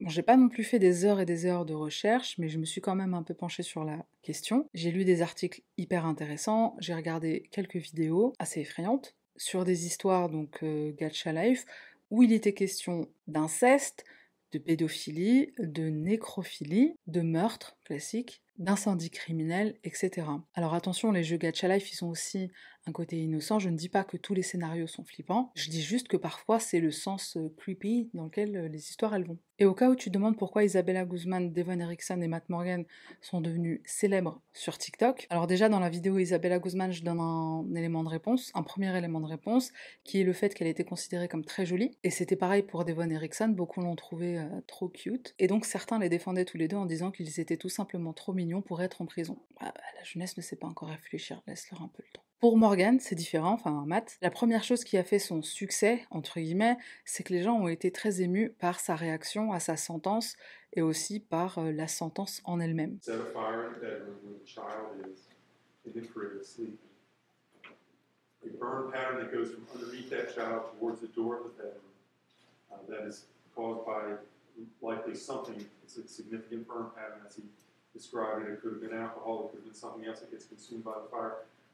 Bon, 0.00 0.08
j'ai 0.08 0.22
pas 0.22 0.38
non 0.38 0.48
plus 0.48 0.64
fait 0.64 0.78
des 0.78 1.04
heures 1.04 1.20
et 1.20 1.26
des 1.26 1.44
heures 1.44 1.66
de 1.66 1.74
recherche, 1.74 2.38
mais 2.38 2.48
je 2.48 2.58
me 2.58 2.64
suis 2.64 2.80
quand 2.80 2.94
même 2.94 3.12
un 3.12 3.22
peu 3.22 3.34
penchée 3.34 3.62
sur 3.62 3.84
la 3.84 4.06
question. 4.22 4.66
J'ai 4.72 4.90
lu 4.90 5.04
des 5.04 5.20
articles 5.20 5.60
hyper 5.76 6.06
intéressants, 6.06 6.74
j'ai 6.78 6.94
regardé 6.94 7.48
quelques 7.50 7.76
vidéos 7.76 8.32
assez 8.38 8.60
effrayantes 8.60 9.14
sur 9.36 9.64
des 9.64 9.84
histoires, 9.84 10.30
donc 10.30 10.62
euh, 10.62 10.92
Gacha 10.96 11.32
Life, 11.32 11.66
où 12.10 12.22
il 12.22 12.32
était 12.32 12.54
question 12.54 13.08
d'inceste, 13.26 14.04
de 14.52 14.58
pédophilie, 14.58 15.52
de 15.58 15.90
nécrophilie, 15.90 16.94
de 17.06 17.20
meurtre 17.20 17.76
classique, 17.84 18.42
d'incendie 18.56 19.10
criminel, 19.10 19.76
etc. 19.84 20.26
Alors 20.54 20.72
attention, 20.72 21.12
les 21.12 21.24
jeux 21.24 21.36
Gacha 21.36 21.68
Life, 21.68 21.92
ils 21.92 21.96
sont 21.96 22.08
aussi 22.08 22.50
côté 22.92 23.18
innocent. 23.18 23.58
Je 23.58 23.68
ne 23.68 23.76
dis 23.76 23.88
pas 23.88 24.04
que 24.04 24.16
tous 24.16 24.34
les 24.34 24.42
scénarios 24.42 24.86
sont 24.86 25.04
flippants, 25.04 25.50
je 25.54 25.70
dis 25.70 25.82
juste 25.82 26.08
que 26.08 26.16
parfois 26.16 26.58
c'est 26.60 26.80
le 26.80 26.90
sens 26.90 27.36
euh, 27.36 27.52
creepy 27.56 28.10
dans 28.14 28.24
lequel 28.24 28.56
euh, 28.56 28.68
les 28.68 28.88
histoires 28.88 29.14
elles 29.14 29.26
vont. 29.26 29.38
Et 29.60 29.66
au 29.66 29.74
cas 29.74 29.90
où 29.90 29.94
tu 29.94 30.08
demandes 30.08 30.38
pourquoi 30.38 30.64
Isabella 30.64 31.04
Guzman, 31.04 31.52
Devon 31.52 31.78
Erickson 31.78 32.18
et 32.22 32.28
Matt 32.28 32.48
Morgan 32.48 32.86
sont 33.20 33.42
devenus 33.42 33.82
célèbres 33.84 34.40
sur 34.54 34.78
TikTok, 34.78 35.26
alors 35.28 35.46
déjà 35.46 35.68
dans 35.68 35.80
la 35.80 35.90
vidéo 35.90 36.18
Isabella 36.18 36.58
Guzman, 36.58 36.92
je 36.92 37.04
donne 37.04 37.20
un 37.20 37.66
élément 37.74 38.02
de 38.02 38.08
réponse, 38.08 38.50
un 38.54 38.62
premier 38.62 38.96
élément 38.96 39.20
de 39.20 39.26
réponse, 39.26 39.70
qui 40.02 40.18
est 40.20 40.24
le 40.24 40.32
fait 40.32 40.54
qu'elle 40.54 40.66
était 40.66 40.84
considérée 40.84 41.28
comme 41.28 41.44
très 41.44 41.66
jolie. 41.66 41.90
Et 42.04 42.10
c'était 42.10 42.36
pareil 42.36 42.62
pour 42.62 42.86
Devon 42.86 43.10
Erickson, 43.10 43.48
beaucoup 43.48 43.82
l'ont 43.82 43.96
trouvée 43.96 44.38
euh, 44.38 44.48
trop 44.66 44.88
cute. 44.88 45.34
Et 45.38 45.46
donc 45.46 45.66
certains 45.66 45.98
les 45.98 46.08
défendaient 46.08 46.46
tous 46.46 46.56
les 46.56 46.66
deux 46.66 46.78
en 46.78 46.86
disant 46.86 47.10
qu'ils 47.10 47.38
étaient 47.38 47.58
tout 47.58 47.68
simplement 47.68 48.14
trop 48.14 48.32
mignons 48.32 48.62
pour 48.62 48.80
être 48.80 49.02
en 49.02 49.06
prison. 49.06 49.38
Bah, 49.60 49.74
la 49.98 50.04
jeunesse 50.04 50.38
ne 50.38 50.42
sait 50.42 50.56
pas 50.56 50.68
encore 50.68 50.88
réfléchir, 50.88 51.42
laisse-leur 51.46 51.82
un 51.82 51.88
peu 51.88 52.02
le 52.02 52.12
temps. 52.14 52.24
Pour 52.40 52.56
Morgan, 52.56 52.98
c'est 53.00 53.14
différent, 53.14 53.52
enfin 53.52 53.84
Matt. 53.86 54.16
La 54.22 54.30
première 54.30 54.64
chose 54.64 54.82
qui 54.82 54.96
a 54.96 55.04
fait 55.04 55.18
son 55.18 55.42
succès, 55.42 56.06
entre 56.10 56.40
guillemets, 56.40 56.78
c'est 57.04 57.22
que 57.22 57.34
les 57.34 57.42
gens 57.42 57.52
ont 57.52 57.68
été 57.68 57.92
très 57.92 58.22
émus 58.22 58.48
par 58.58 58.80
sa 58.80 58.96
réaction 58.96 59.52
à 59.52 59.60
sa 59.60 59.76
sentence 59.76 60.36
et 60.72 60.80
aussi 60.80 61.20
par 61.20 61.58
euh, 61.58 61.70
la 61.70 61.86
sentence 61.86 62.40
en 62.44 62.58
elle-même. 62.58 62.98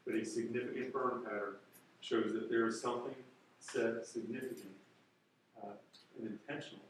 But 0.06 0.14
a 0.14 0.24
significant 0.24 0.92
burn 0.92 1.22
pattern 1.24 1.56
shows 2.00 2.32
that 2.32 2.48
there 2.48 2.66
is 2.66 2.80
something 2.80 3.14
said 3.58 4.06
significant 4.06 4.76
uh, 5.62 5.72
and 6.18 6.28
intentional. 6.28 6.84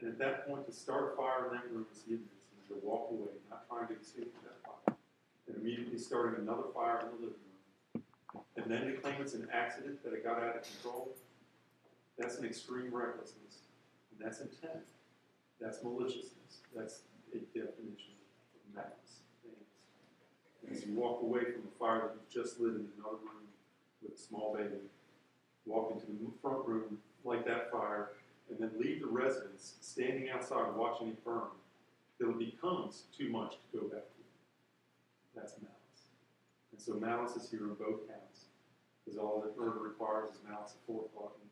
And 0.00 0.10
at 0.10 0.18
that 0.18 0.48
point, 0.48 0.66
to 0.66 0.72
start 0.72 1.12
a 1.12 1.16
fire 1.16 1.46
in 1.46 1.56
that 1.56 1.70
room 1.70 1.86
is 1.92 2.02
and 2.08 2.20
to 2.68 2.86
walk 2.86 3.10
away, 3.10 3.32
not 3.50 3.68
trying 3.68 3.88
to 3.88 4.00
escape 4.00 4.34
that 4.42 4.60
fire, 4.64 4.96
and 5.46 5.56
immediately 5.56 5.98
starting 5.98 6.42
another 6.42 6.64
fire 6.74 7.00
in 7.00 7.06
the 7.06 7.26
living 7.26 7.44
room, 7.94 8.02
and 8.56 8.70
then 8.70 8.86
to 8.86 9.00
claim 9.00 9.16
it's 9.20 9.34
an 9.34 9.48
accident 9.52 10.02
that 10.04 10.12
it 10.12 10.24
got 10.24 10.42
out 10.42 10.56
of 10.56 10.62
control, 10.62 11.14
that's 12.18 12.38
an 12.38 12.44
extreme 12.44 12.94
recklessness, 12.94 13.64
and 14.12 14.24
that's 14.24 14.40
intent, 14.40 14.84
that's 15.60 15.82
maliciousness, 15.82 16.60
that's 16.74 17.00
a 17.32 17.38
definition 17.56 18.14
of 18.54 18.74
malice. 18.74 19.23
As 20.70 20.86
you 20.86 20.94
walk 20.94 21.22
away 21.22 21.44
from 21.44 21.62
the 21.62 21.78
fire 21.78 22.00
that 22.00 22.14
you've 22.14 22.44
just 22.44 22.60
lit 22.60 22.74
in 22.74 22.88
another 22.98 23.16
room 23.22 23.48
with 24.02 24.14
a 24.14 24.18
small 24.18 24.54
baby, 24.54 24.80
walk 25.66 25.92
into 25.92 26.06
the 26.06 26.30
front 26.42 26.66
room, 26.66 26.98
light 27.24 27.46
that 27.46 27.70
fire, 27.70 28.10
and 28.50 28.58
then 28.58 28.70
leave 28.78 29.00
the 29.00 29.06
residence 29.06 29.74
standing 29.80 30.28
outside 30.30 30.74
watching 30.74 31.08
it 31.08 31.24
burn 31.24 31.48
till 32.18 32.30
it 32.30 32.38
becomes 32.38 33.04
too 33.16 33.28
much 33.30 33.52
to 33.52 33.78
go 33.78 33.84
back 33.88 34.04
to. 34.04 34.22
That's 35.34 35.54
malice. 35.60 36.02
And 36.72 36.80
so 36.80 36.94
malice 36.94 37.36
is 37.36 37.50
here 37.50 37.64
in 37.64 37.74
both 37.74 38.06
counts, 38.08 38.46
because 39.04 39.18
all 39.18 39.40
that 39.40 39.58
murder 39.58 39.80
requires 39.80 40.30
is 40.30 40.38
malice 40.48 40.72
of 40.72 40.80
forethought 40.86 41.32
and 41.40 41.50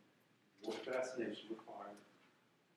more 0.64 0.94
fascination 0.94 1.48
with 1.51 1.59
fire, 1.66 1.96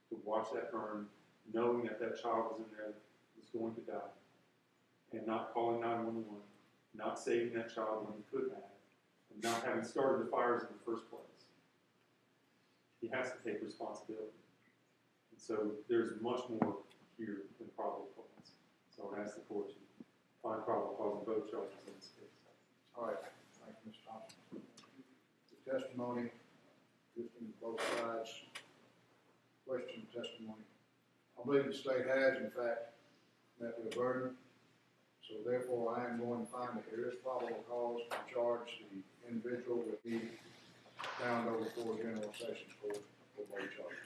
to 0.10 0.18
watch 0.24 0.48
that 0.54 0.72
burn, 0.72 1.08
knowing 1.54 1.84
that 1.84 2.00
that 2.00 2.22
child 2.22 2.46
was 2.52 2.60
in 2.60 2.78
there, 2.78 2.94
was 3.38 3.48
going 3.54 3.76
to 3.76 3.82
die 3.82 4.12
and 5.12 5.26
not 5.26 5.54
calling 5.54 5.82
911, 5.82 6.24
not 6.96 7.20
saving 7.20 7.54
that 7.54 7.74
child 7.74 8.08
when 8.08 8.18
he 8.18 8.24
could 8.32 8.52
have, 8.54 8.72
and 9.34 9.44
not 9.44 9.64
having 9.64 9.84
started 9.84 10.26
the 10.26 10.32
fires 10.32 10.64
in 10.64 10.70
the 10.72 10.84
first 10.86 11.10
place. 11.10 11.22
He 13.02 13.08
has 13.10 13.32
to 13.32 13.40
take 13.44 13.62
responsibility. 13.64 14.34
And 15.32 15.40
so 15.40 15.72
there's 15.90 16.20
much 16.22 16.42
more 16.50 16.78
here 17.18 17.44
than 17.60 17.68
probable 17.76 18.10
cause. 18.16 18.52
So 18.96 19.14
I 19.16 19.22
ask 19.22 19.36
the 19.36 19.42
court 19.42 19.70
to 19.70 19.76
find 20.42 20.64
probable 20.66 20.96
cause 20.98 21.14
on 21.20 21.26
both 21.26 21.52
charges 21.52 21.78
in 21.88 21.94
this 22.00 22.12
case. 22.18 22.36
All 22.98 23.08
right, 23.08 23.18
thank 23.64 23.78
you, 23.86 23.92
Mr. 23.92 24.08
Thompson. 24.08 24.40
The 24.56 25.72
testimony, 25.72 26.32
listening 27.16 27.52
to 27.52 27.58
both 27.62 27.82
sides, 28.00 28.32
question 29.68 30.08
testimony. 30.14 30.66
I 31.40 31.46
believe 31.46 31.66
the 31.66 31.74
state 31.74 32.08
has, 32.08 32.38
in 32.38 32.52
fact, 32.52 32.96
met 33.60 33.76
their 33.78 33.92
burden. 33.92 34.32
So 35.28 35.34
therefore, 35.44 35.98
I 35.98 36.06
am 36.08 36.20
going 36.20 36.46
to 36.46 36.52
find 36.52 36.78
that 36.78 36.86
there 36.92 37.10
is 37.10 37.16
probable 37.24 37.64
cause 37.68 38.02
to 38.12 38.18
charge 38.32 38.84
the 38.92 39.02
individual 39.28 39.78
with 39.78 40.04
the 40.04 40.20
bound 41.20 41.50
over 41.50 41.66
for 41.76 41.98
general 41.98 42.32
sessions 42.38 42.76
court 42.80 43.02
for 43.36 43.44
both 43.50 43.72
charges. 43.76 44.06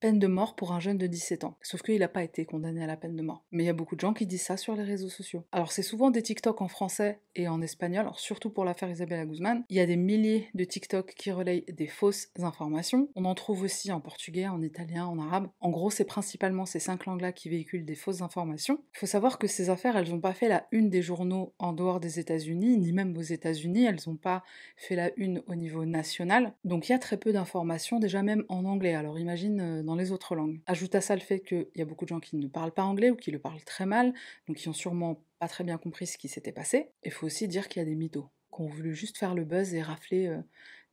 Peine 0.00 0.18
de 0.18 0.26
mort 0.26 0.56
pour 0.56 0.72
un 0.72 0.80
jeune 0.80 0.98
de 0.98 1.06
17 1.06 1.44
ans. 1.44 1.56
Sauf 1.62 1.82
qu'il 1.82 1.98
n'a 1.98 2.08
pas 2.08 2.22
été 2.22 2.44
condamné 2.44 2.82
à 2.82 2.86
la 2.86 2.96
peine 2.96 3.16
de 3.16 3.22
mort. 3.22 3.44
Mais 3.50 3.64
il 3.64 3.66
y 3.66 3.70
a 3.70 3.74
beaucoup 3.74 3.96
de 3.96 4.00
gens 4.00 4.14
qui 4.14 4.26
disent 4.26 4.42
ça 4.42 4.56
sur 4.56 4.74
les 4.74 4.82
réseaux 4.82 5.08
sociaux. 5.08 5.44
Alors 5.52 5.72
c'est 5.72 5.82
souvent 5.82 6.10
des 6.10 6.22
TikTok 6.22 6.60
en 6.60 6.68
français 6.68 7.20
et 7.34 7.48
en 7.48 7.60
espagnol, 7.62 8.00
alors 8.00 8.20
surtout 8.20 8.50
pour 8.50 8.64
l'affaire 8.64 8.90
Isabella 8.90 9.24
Guzman. 9.24 9.64
Il 9.68 9.76
y 9.76 9.80
a 9.80 9.86
des 9.86 9.96
milliers 9.96 10.48
de 10.54 10.64
TikTok 10.64 11.14
qui 11.14 11.30
relayent 11.30 11.64
des 11.68 11.86
fausses 11.86 12.28
informations. 12.40 13.08
On 13.14 13.24
en 13.24 13.34
trouve 13.34 13.62
aussi 13.62 13.92
en 13.92 14.00
portugais, 14.00 14.48
en 14.48 14.62
italien, 14.62 15.06
en 15.06 15.18
arabe. 15.18 15.48
En 15.60 15.70
gros, 15.70 15.90
c'est 15.90 16.04
principalement 16.04 16.66
ces 16.66 16.80
cinq 16.80 17.06
langues-là 17.06 17.32
qui 17.32 17.48
véhiculent 17.48 17.84
des 17.84 17.94
fausses 17.94 18.22
informations. 18.22 18.82
Il 18.94 18.98
faut 18.98 19.06
savoir 19.06 19.38
que 19.38 19.46
ces 19.46 19.70
affaires, 19.70 19.96
elles 19.96 20.10
n'ont 20.10 20.20
pas 20.20 20.34
fait 20.34 20.48
la 20.48 20.66
une 20.72 20.90
des 20.90 21.02
journaux 21.02 21.54
en 21.58 21.72
dehors 21.72 22.00
des 22.00 22.18
États-Unis, 22.18 22.76
ni 22.78 22.92
même 22.92 23.16
aux 23.16 23.22
États-Unis. 23.22 23.84
Elles 23.84 24.00
n'ont 24.06 24.16
pas 24.16 24.42
fait 24.76 24.96
la 24.96 25.10
une 25.16 25.42
au 25.46 25.54
niveau 25.54 25.84
national. 25.84 26.54
Donc 26.64 26.88
il 26.88 26.92
y 26.92 26.94
a 26.94 26.98
très 26.98 27.16
peu 27.16 27.32
d'informations, 27.32 27.98
déjà 27.98 28.22
même 28.22 28.44
en 28.48 28.64
anglais. 28.64 28.94
Alors 28.94 29.18
imagine 29.18 29.60
euh, 29.60 29.82
les 29.94 30.12
autres 30.12 30.34
langues. 30.34 30.60
Ajoute 30.66 30.94
à 30.94 31.00
ça 31.00 31.14
le 31.14 31.20
fait 31.20 31.40
qu'il 31.40 31.68
y 31.76 31.82
a 31.82 31.84
beaucoup 31.84 32.04
de 32.04 32.10
gens 32.10 32.20
qui 32.20 32.36
ne 32.36 32.46
parlent 32.46 32.72
pas 32.72 32.84
anglais 32.84 33.10
ou 33.10 33.16
qui 33.16 33.30
le 33.30 33.38
parlent 33.38 33.62
très 33.64 33.86
mal, 33.86 34.12
donc 34.46 34.56
qui 34.56 34.68
ont 34.68 34.72
sûrement 34.74 35.22
pas 35.38 35.48
très 35.48 35.64
bien 35.64 35.78
compris 35.78 36.06
ce 36.06 36.18
qui 36.18 36.28
s'était 36.28 36.52
passé. 36.52 36.90
Il 37.04 37.12
faut 37.12 37.26
aussi 37.26 37.48
dire 37.48 37.68
qu'il 37.68 37.80
y 37.80 37.84
a 37.84 37.88
des 37.88 37.94
mythos, 37.94 38.28
qui 38.54 38.62
ont 38.62 38.66
voulu 38.66 38.94
juste 38.94 39.18
faire 39.18 39.34
le 39.34 39.44
buzz 39.44 39.74
et 39.74 39.82
rafler 39.82 40.26
euh, 40.26 40.40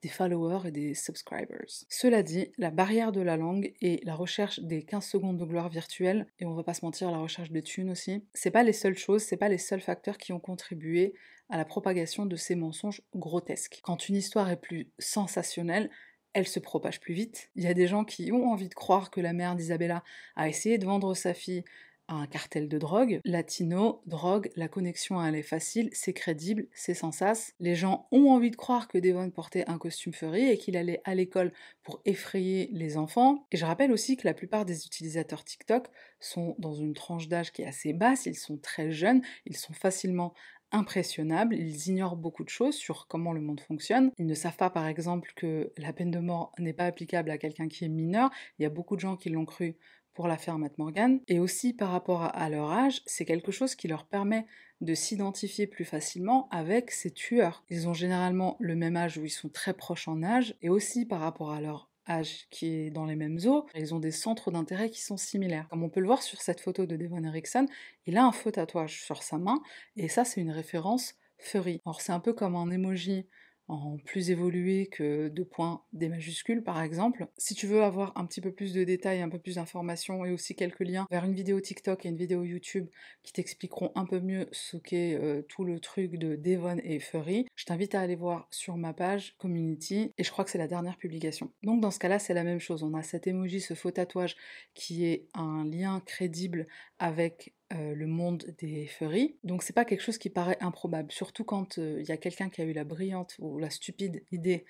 des 0.01 0.09
followers 0.09 0.67
et 0.67 0.71
des 0.71 0.93
subscribers. 0.93 1.85
Cela 1.89 2.21
dit, 2.21 2.51
la 2.57 2.69
barrière 2.69 3.11
de 3.11 3.21
la 3.21 3.37
langue 3.37 3.73
et 3.81 4.01
la 4.03 4.13
recherche 4.13 4.59
des 4.59 4.83
15 4.83 5.03
secondes 5.03 5.37
de 5.37 5.45
gloire 5.45 5.69
virtuelle, 5.69 6.27
et 6.39 6.45
on 6.45 6.53
va 6.53 6.63
pas 6.63 6.75
se 6.75 6.85
mentir, 6.85 7.09
la 7.11 7.17
recherche 7.17 7.51
de 7.51 7.59
thunes 7.59 7.89
aussi, 7.89 8.23
c'est 8.33 8.51
pas 8.51 8.63
les 8.63 8.73
seules 8.73 8.97
choses, 8.97 9.23
c'est 9.23 9.37
pas 9.37 9.49
les 9.49 9.57
seuls 9.57 9.81
facteurs 9.81 10.17
qui 10.17 10.31
ont 10.31 10.39
contribué 10.39 11.15
à 11.49 11.57
la 11.57 11.65
propagation 11.65 12.25
de 12.25 12.35
ces 12.35 12.55
mensonges 12.55 13.01
grotesques. 13.15 13.79
Quand 13.83 14.09
une 14.09 14.15
histoire 14.15 14.49
est 14.49 14.61
plus 14.61 14.91
sensationnelle, 14.99 15.89
elle 16.35 16.47
se 16.47 16.59
propage 16.59 16.99
plus 16.99 17.13
vite. 17.13 17.49
Il 17.55 17.63
y 17.63 17.67
a 17.67 17.73
des 17.73 17.87
gens 17.87 18.03
qui 18.03 18.31
ont 18.33 18.51
envie 18.51 18.67
de 18.67 18.75
croire 18.75 19.09
que 19.09 19.21
la 19.21 19.33
mère 19.33 19.55
d'Isabella 19.55 20.03
a 20.35 20.49
essayé 20.49 20.77
de 20.77 20.85
vendre 20.85 21.15
sa 21.15 21.33
fille 21.33 21.63
à 22.07 22.15
un 22.15 22.27
cartel 22.27 22.67
de 22.67 22.77
drogue. 22.77 23.21
Latino, 23.23 24.01
drogue, 24.05 24.51
la 24.57 24.67
connexion 24.67 25.23
elle 25.23 25.35
est 25.35 25.41
facile, 25.41 25.89
c'est 25.93 26.13
crédible, 26.13 26.67
c'est 26.73 26.93
sans 26.93 27.13
sas. 27.13 27.53
Les 27.61 27.73
gens 27.73 28.07
ont 28.11 28.29
envie 28.31 28.51
de 28.51 28.57
croire 28.57 28.89
que 28.89 28.97
Devon 28.97 29.31
portait 29.31 29.63
un 29.67 29.77
costume 29.77 30.13
furry 30.13 30.49
et 30.49 30.57
qu'il 30.57 30.77
allait 30.77 31.01
à 31.05 31.15
l'école 31.15 31.53
pour 31.83 32.01
effrayer 32.03 32.69
les 32.73 32.97
enfants. 32.97 33.47
Et 33.53 33.57
je 33.57 33.65
rappelle 33.65 33.93
aussi 33.93 34.17
que 34.17 34.27
la 34.27 34.33
plupart 34.33 34.65
des 34.65 34.85
utilisateurs 34.85 35.45
TikTok 35.45 35.87
sont 36.19 36.55
dans 36.59 36.73
une 36.73 36.93
tranche 36.93 37.29
d'âge 37.29 37.53
qui 37.53 37.61
est 37.61 37.67
assez 37.67 37.93
basse, 37.93 38.25
ils 38.25 38.35
sont 38.35 38.57
très 38.57 38.91
jeunes, 38.91 39.21
ils 39.45 39.57
sont 39.57 39.73
facilement 39.73 40.33
impressionnables, 40.71 41.55
ils 41.55 41.87
ignorent 41.87 42.17
beaucoup 42.17 42.43
de 42.43 42.49
choses 42.49 42.75
sur 42.75 43.07
comment 43.07 43.33
le 43.33 43.41
monde 43.41 43.59
fonctionne. 43.59 44.11
Ils 44.17 44.25
ne 44.25 44.33
savent 44.33 44.57
pas 44.57 44.69
par 44.69 44.87
exemple 44.87 45.31
que 45.35 45.71
la 45.77 45.93
peine 45.93 46.11
de 46.11 46.19
mort 46.19 46.51
n'est 46.59 46.73
pas 46.73 46.85
applicable 46.85 47.29
à 47.29 47.37
quelqu'un 47.37 47.67
qui 47.67 47.85
est 47.85 47.89
mineur. 47.89 48.29
Il 48.59 48.63
y 48.63 48.65
a 48.65 48.69
beaucoup 48.69 48.95
de 48.95 49.01
gens 49.01 49.15
qui 49.15 49.29
l'ont 49.29 49.45
cru 49.45 49.77
pour 50.13 50.27
l'affaire 50.27 50.57
Matt 50.57 50.77
Morgan. 50.77 51.19
Et 51.27 51.39
aussi 51.39 51.73
par 51.73 51.91
rapport 51.91 52.23
à 52.23 52.49
leur 52.49 52.71
âge, 52.71 53.01
c'est 53.05 53.25
quelque 53.25 53.51
chose 53.51 53.75
qui 53.75 53.87
leur 53.87 54.05
permet 54.05 54.47
de 54.81 54.93
s'identifier 54.93 55.67
plus 55.67 55.85
facilement 55.85 56.47
avec 56.49 56.91
ces 56.91 57.11
tueurs. 57.11 57.63
Ils 57.69 57.87
ont 57.87 57.93
généralement 57.93 58.57
le 58.59 58.75
même 58.75 58.97
âge 58.97 59.17
ou 59.17 59.25
ils 59.25 59.29
sont 59.29 59.49
très 59.49 59.73
proches 59.73 60.07
en 60.07 60.23
âge, 60.23 60.55
et 60.61 60.69
aussi 60.69 61.05
par 61.05 61.19
rapport 61.19 61.51
à 61.51 61.61
leur 61.61 61.89
âge 62.07 62.47
qui 62.49 62.67
est 62.67 62.89
dans 62.91 63.05
les 63.05 63.15
mêmes 63.15 63.39
eaux, 63.45 63.65
ils 63.75 63.93
ont 63.93 63.99
des 63.99 64.11
centres 64.11 64.51
d'intérêt 64.51 64.89
qui 64.89 65.01
sont 65.01 65.17
similaires. 65.17 65.67
Comme 65.69 65.83
on 65.83 65.89
peut 65.89 65.99
le 65.99 66.07
voir 66.07 66.23
sur 66.23 66.41
cette 66.41 66.61
photo 66.61 66.85
de 66.85 66.95
Devon 66.97 67.23
Erickson, 67.23 67.67
il 68.05 68.17
a 68.17 68.25
un 68.25 68.31
faux 68.31 68.51
tatouage 68.51 69.03
sur 69.03 69.23
sa 69.23 69.37
main, 69.37 69.61
et 69.95 70.07
ça 70.07 70.25
c'est 70.25 70.41
une 70.41 70.51
référence 70.51 71.15
furry. 71.37 71.81
Alors 71.85 72.01
c'est 72.01 72.11
un 72.11 72.19
peu 72.19 72.33
comme 72.33 72.55
un 72.55 72.69
emoji 72.71 73.27
en 73.67 73.97
plus 73.97 74.29
évolué 74.29 74.87
que 74.87 75.27
deux 75.27 75.45
points 75.45 75.81
des 75.93 76.09
majuscules 76.09 76.63
par 76.63 76.81
exemple. 76.81 77.27
Si 77.37 77.55
tu 77.55 77.67
veux 77.67 77.83
avoir 77.83 78.15
un 78.17 78.25
petit 78.25 78.41
peu 78.41 78.51
plus 78.51 78.73
de 78.73 78.83
détails, 78.83 79.21
un 79.21 79.29
peu 79.29 79.39
plus 79.39 79.55
d'informations 79.55 80.25
et 80.25 80.31
aussi 80.31 80.55
quelques 80.55 80.81
liens 80.81 81.07
vers 81.09 81.25
une 81.25 81.33
vidéo 81.33 81.59
TikTok 81.59 82.05
et 82.05 82.09
une 82.09 82.17
vidéo 82.17 82.43
YouTube 82.43 82.87
qui 83.23 83.33
t'expliqueront 83.33 83.91
un 83.95 84.05
peu 84.05 84.19
mieux 84.19 84.47
ce 84.51 84.77
qu'est 84.77 85.15
euh, 85.15 85.41
tout 85.41 85.63
le 85.63 85.79
truc 85.79 86.17
de 86.17 86.35
Devon 86.35 86.77
et 86.83 86.99
Furry, 86.99 87.47
je 87.55 87.65
t'invite 87.65 87.95
à 87.95 88.01
aller 88.01 88.15
voir 88.15 88.47
sur 88.51 88.77
ma 88.77 88.93
page 88.93 89.35
community 89.37 90.13
et 90.17 90.23
je 90.23 90.31
crois 90.31 90.45
que 90.45 90.51
c'est 90.51 90.57
la 90.57 90.67
dernière 90.67 90.97
publication. 90.97 91.51
Donc 91.63 91.81
dans 91.81 91.91
ce 91.91 91.99
cas-là, 91.99 92.19
c'est 92.19 92.33
la 92.33 92.43
même 92.43 92.59
chose. 92.59 92.83
On 92.83 92.93
a 92.93 93.01
cet 93.01 93.27
emoji, 93.27 93.61
ce 93.61 93.73
faux 93.73 93.91
tatouage 93.91 94.35
qui 94.73 95.05
est 95.05 95.27
un 95.33 95.65
lien 95.65 96.01
crédible 96.05 96.67
avec 96.99 97.54
euh, 97.73 97.95
le 97.95 98.05
monde 98.05 98.45
des 98.59 98.85
furries. 98.85 99.37
Donc 99.43 99.63
c'est 99.63 99.73
pas 99.73 99.85
quelque 99.85 100.01
chose 100.01 100.19
qui 100.19 100.29
paraît 100.29 100.57
improbable, 100.61 101.11
surtout 101.11 101.43
quand 101.43 101.79
euh, 101.79 101.97
il 101.99 102.07
y 102.07 102.11
a 102.11 102.17
quelqu'un 102.17 102.49
qui 102.49 102.61
a 102.61 102.63
eu 102.63 102.73
la 102.73 102.83
brillante 102.83 103.35
ou 103.39 103.57
la 103.57 103.71
stupide 103.71 104.23
idée 104.31 104.65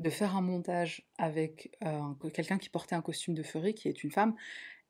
de 0.00 0.10
faire 0.10 0.34
un 0.34 0.40
montage 0.40 1.06
avec 1.16 1.70
euh, 1.84 2.28
quelqu'un 2.34 2.58
qui 2.58 2.68
portait 2.68 2.96
un 2.96 3.02
costume 3.02 3.34
de 3.34 3.44
furry, 3.44 3.74
qui 3.74 3.88
est 3.88 4.02
une 4.02 4.10
femme, 4.10 4.34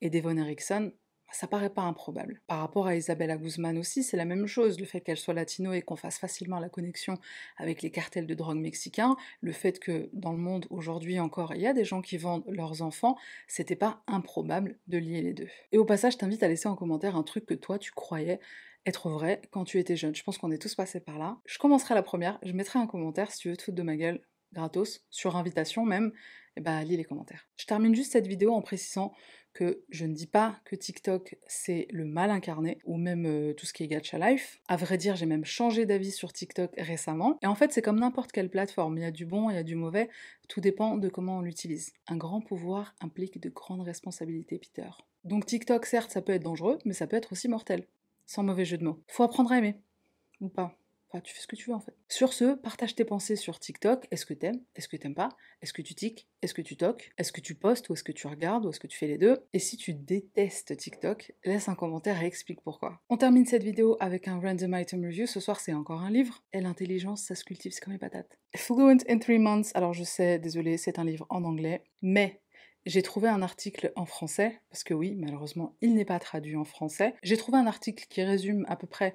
et 0.01 0.09
Devon 0.09 0.39
Erickson, 0.39 0.93
ça 1.33 1.47
paraît 1.47 1.71
pas 1.71 1.83
improbable. 1.83 2.41
Par 2.47 2.61
rapport 2.61 2.87
à 2.87 2.97
Isabella 2.97 3.37
Guzman 3.37 3.79
aussi, 3.79 4.03
c'est 4.03 4.17
la 4.17 4.25
même 4.25 4.47
chose, 4.47 4.79
le 4.79 4.87
fait 4.87 5.01
qu'elle 5.01 5.17
soit 5.17 5.35
latino 5.35 5.73
et 5.73 5.83
qu'on 5.83 5.97
fasse 5.97 6.19
facilement 6.19 6.59
la 6.59 6.69
connexion 6.69 7.19
avec 7.57 7.83
les 7.83 7.91
cartels 7.91 8.27
de 8.27 8.35
drogue 8.35 8.59
mexicains, 8.59 9.17
le 9.41 9.53
fait 9.53 9.79
que 9.79 10.09
dans 10.13 10.33
le 10.33 10.39
monde 10.39 10.67
aujourd'hui 10.71 11.21
encore, 11.21 11.55
il 11.55 11.61
y 11.61 11.67
a 11.67 11.73
des 11.73 11.85
gens 11.85 12.03
qui 12.03 12.17
vendent 12.17 12.45
leurs 12.49 12.83
enfants, 12.83 13.17
c'était 13.47 13.77
pas 13.77 14.03
improbable 14.07 14.79
de 14.89 14.99
lier 14.99 15.23
les 15.23 15.33
deux. 15.33 15.49
Et 15.73 15.79
au 15.79 15.85
passage, 15.85 16.15
je 16.15 16.19
t'invite 16.19 16.43
à 16.43 16.49
laisser 16.49 16.69
en 16.69 16.77
commentaire 16.77 17.17
un 17.17 17.23
truc 17.23 17.47
que 17.47 17.55
toi 17.55 17.79
tu 17.79 17.93
croyais 17.93 18.41
être 18.87 19.09
vrai 19.09 19.43
quand 19.51 19.65
tu 19.65 19.79
étais 19.79 19.97
jeune. 19.97 20.15
Je 20.15 20.23
pense 20.23 20.39
qu'on 20.39 20.51
est 20.51 20.61
tous 20.61 20.75
passés 20.75 21.01
par 21.01 21.19
là. 21.19 21.39
Je 21.47 21.59
commencerai 21.59 21.95
la 21.95 22.03
première, 22.03 22.39
je 22.43 22.53
mettrai 22.53 22.79
un 22.79 22.87
commentaire 22.87 23.31
si 23.31 23.39
tu 23.41 23.51
veux 23.51 23.57
te 23.57 23.63
foutre 23.63 23.77
de 23.77 23.83
ma 23.83 23.97
gueule 23.97 24.21
gratos, 24.53 25.07
sur 25.11 25.37
invitation 25.37 25.85
même, 25.85 26.09
et 26.09 26.53
eh 26.57 26.61
bah 26.61 26.83
lis 26.83 26.97
les 26.97 27.05
commentaires. 27.05 27.49
Je 27.57 27.67
termine 27.67 27.95
juste 27.95 28.13
cette 28.13 28.27
vidéo 28.27 28.53
en 28.53 28.63
précisant 28.63 29.13
que 29.53 29.83
je 29.91 30.07
ne 30.07 30.15
dis 30.15 30.27
pas 30.27 30.61
que 30.65 30.77
TikTok 30.77 31.37
c'est 31.47 31.87
le 31.91 32.05
mal 32.05 32.31
incarné 32.31 32.79
ou 32.85 32.97
même 32.97 33.27
euh, 33.27 33.53
tout 33.53 33.67
ce 33.67 33.73
qui 33.73 33.85
est 33.85 33.89
gacha 33.89 34.19
life. 34.19 34.61
À 34.69 34.77
vrai 34.77 34.97
dire, 34.97 35.17
j'ai 35.17 35.27
même 35.27 35.45
changé 35.45 35.87
d'avis 35.87 36.13
sur 36.13 36.33
TikTok 36.33 36.73
récemment. 36.79 37.39
Et 37.43 37.47
en 37.47 37.55
fait, 37.55 37.73
c'est 37.73 37.83
comme 37.83 38.01
n'importe 38.01 38.33
quelle 38.33 38.51
plateforme, 38.51 38.99
il 38.99 39.03
y 39.03 39.07
a 39.07 39.11
du 39.11 39.27
bon, 39.27 39.51
il 39.51 39.57
y 39.57 39.59
a 39.59 39.63
du 39.63 39.75
mauvais, 39.75 40.09
tout 40.49 40.61
dépend 40.61 40.97
de 40.97 41.09
comment 41.09 41.39
on 41.39 41.43
l'utilise. 41.43 41.93
Un 42.09 42.17
grand 42.17 42.41
pouvoir 42.41 42.95
implique 43.01 43.41
de 43.41 43.49
grandes 43.49 43.83
responsabilités, 43.83 44.59
Peter. 44.59 44.91
Donc 45.25 45.47
TikTok, 45.47 45.87
certes, 45.87 46.11
ça 46.11 46.23
peut 46.23 46.33
être 46.33 46.43
dangereux, 46.43 46.79
mais 46.85 46.95
ça 46.95 47.07
peut 47.07 47.17
être 47.17 47.33
aussi 47.33 47.49
mortel. 47.49 47.87
Sans 48.27 48.43
mauvais 48.43 48.65
jeu 48.65 48.79
de 48.79 48.85
mots. 48.85 49.03
Faut 49.09 49.25
apprendre 49.25 49.53
à 49.53 49.59
aimer. 49.59 49.75
Ou 50.41 50.49
pas. 50.49 50.80
Enfin, 51.13 51.21
tu 51.23 51.35
fais 51.35 51.41
ce 51.41 51.49
que 51.49 51.57
tu 51.57 51.71
veux 51.71 51.75
en 51.75 51.81
fait. 51.81 51.95
Sur 52.09 52.33
ce, 52.33 52.55
partage 52.55 52.95
tes 52.95 53.05
pensées 53.05 53.35
sur 53.35 53.59
TikTok. 53.59 54.07
Est-ce 54.13 54.25
que 54.25 54.35
t'aimes? 54.35 54.63
Est-ce 54.77 54.87
que 54.87 54.97
t'aimes 54.97 55.17
pas? 55.17 55.31
Est-ce 55.61 55.73
que 55.73 55.83
tu 55.83 55.97
tiques? 55.97 56.29
Est-ce 56.41 56.55
que 56.55 56.63
tu 56.63 56.77
toques? 56.77 57.13
Est-ce 57.19 57.33
que 57.33 57.41
tu 57.41 57.57
postes? 57.57 57.89
Ou 57.89 57.95
est-ce 57.95 58.05
que 58.05 58.13
tu 58.13 58.29
regardes? 58.29 58.65
Ou 58.65 58.71
est-ce 58.71 58.79
que 58.79 58.87
tu 58.87 58.97
fais 58.97 59.09
les 59.09 59.19
deux? 59.19 59.37
Et 59.53 59.59
si 59.59 59.77
tu 59.77 59.93
détestes 59.93 60.77
TikTok, 60.77 61.33
laisse 61.45 61.69
un 61.69 61.75
commentaire 61.75 62.23
et 62.23 62.27
explique 62.27 62.61
pourquoi. 62.61 63.01
On 63.09 63.17
termine 63.17 63.45
cette 63.45 63.65
vidéo 63.65 63.97
avec 63.99 64.29
un 64.29 64.39
random 64.39 64.77
item 64.79 65.05
review. 65.05 65.27
Ce 65.27 65.41
soir, 65.41 65.59
c'est 65.59 65.73
encore 65.73 66.03
un 66.03 66.11
livre. 66.11 66.45
Et 66.53 66.61
l'intelligence, 66.61 67.23
ça 67.23 67.35
se 67.35 67.45
cultive, 67.45 67.73
c'est 67.73 67.81
comme 67.81 67.93
les 67.93 67.99
patates. 67.99 68.39
Fluent 68.55 68.99
in 69.09 69.19
three 69.19 69.39
months. 69.39 69.73
Alors 69.75 69.93
je 69.93 70.05
sais, 70.05 70.39
désolé, 70.39 70.77
c'est 70.77 71.01
un 71.01 71.05
livre 71.05 71.27
en 71.29 71.43
anglais, 71.43 71.83
mais 72.03 72.41
j'ai 72.87 73.03
trouvé 73.03 73.29
un 73.29 73.43
article 73.43 73.93
en 73.95 74.07
français, 74.07 74.61
parce 74.71 74.85
que 74.85 74.95
oui, 74.95 75.15
malheureusement, 75.15 75.77
il 75.83 75.95
n'est 75.95 76.07
pas 76.07 76.19
traduit 76.19 76.57
en 76.57 76.65
français. 76.65 77.15
J'ai 77.23 77.37
trouvé 77.37 77.59
un 77.59 77.67
article 77.67 78.07
qui 78.09 78.23
résume 78.23 78.65
à 78.69 78.77
peu 78.77 78.87
près 78.87 79.15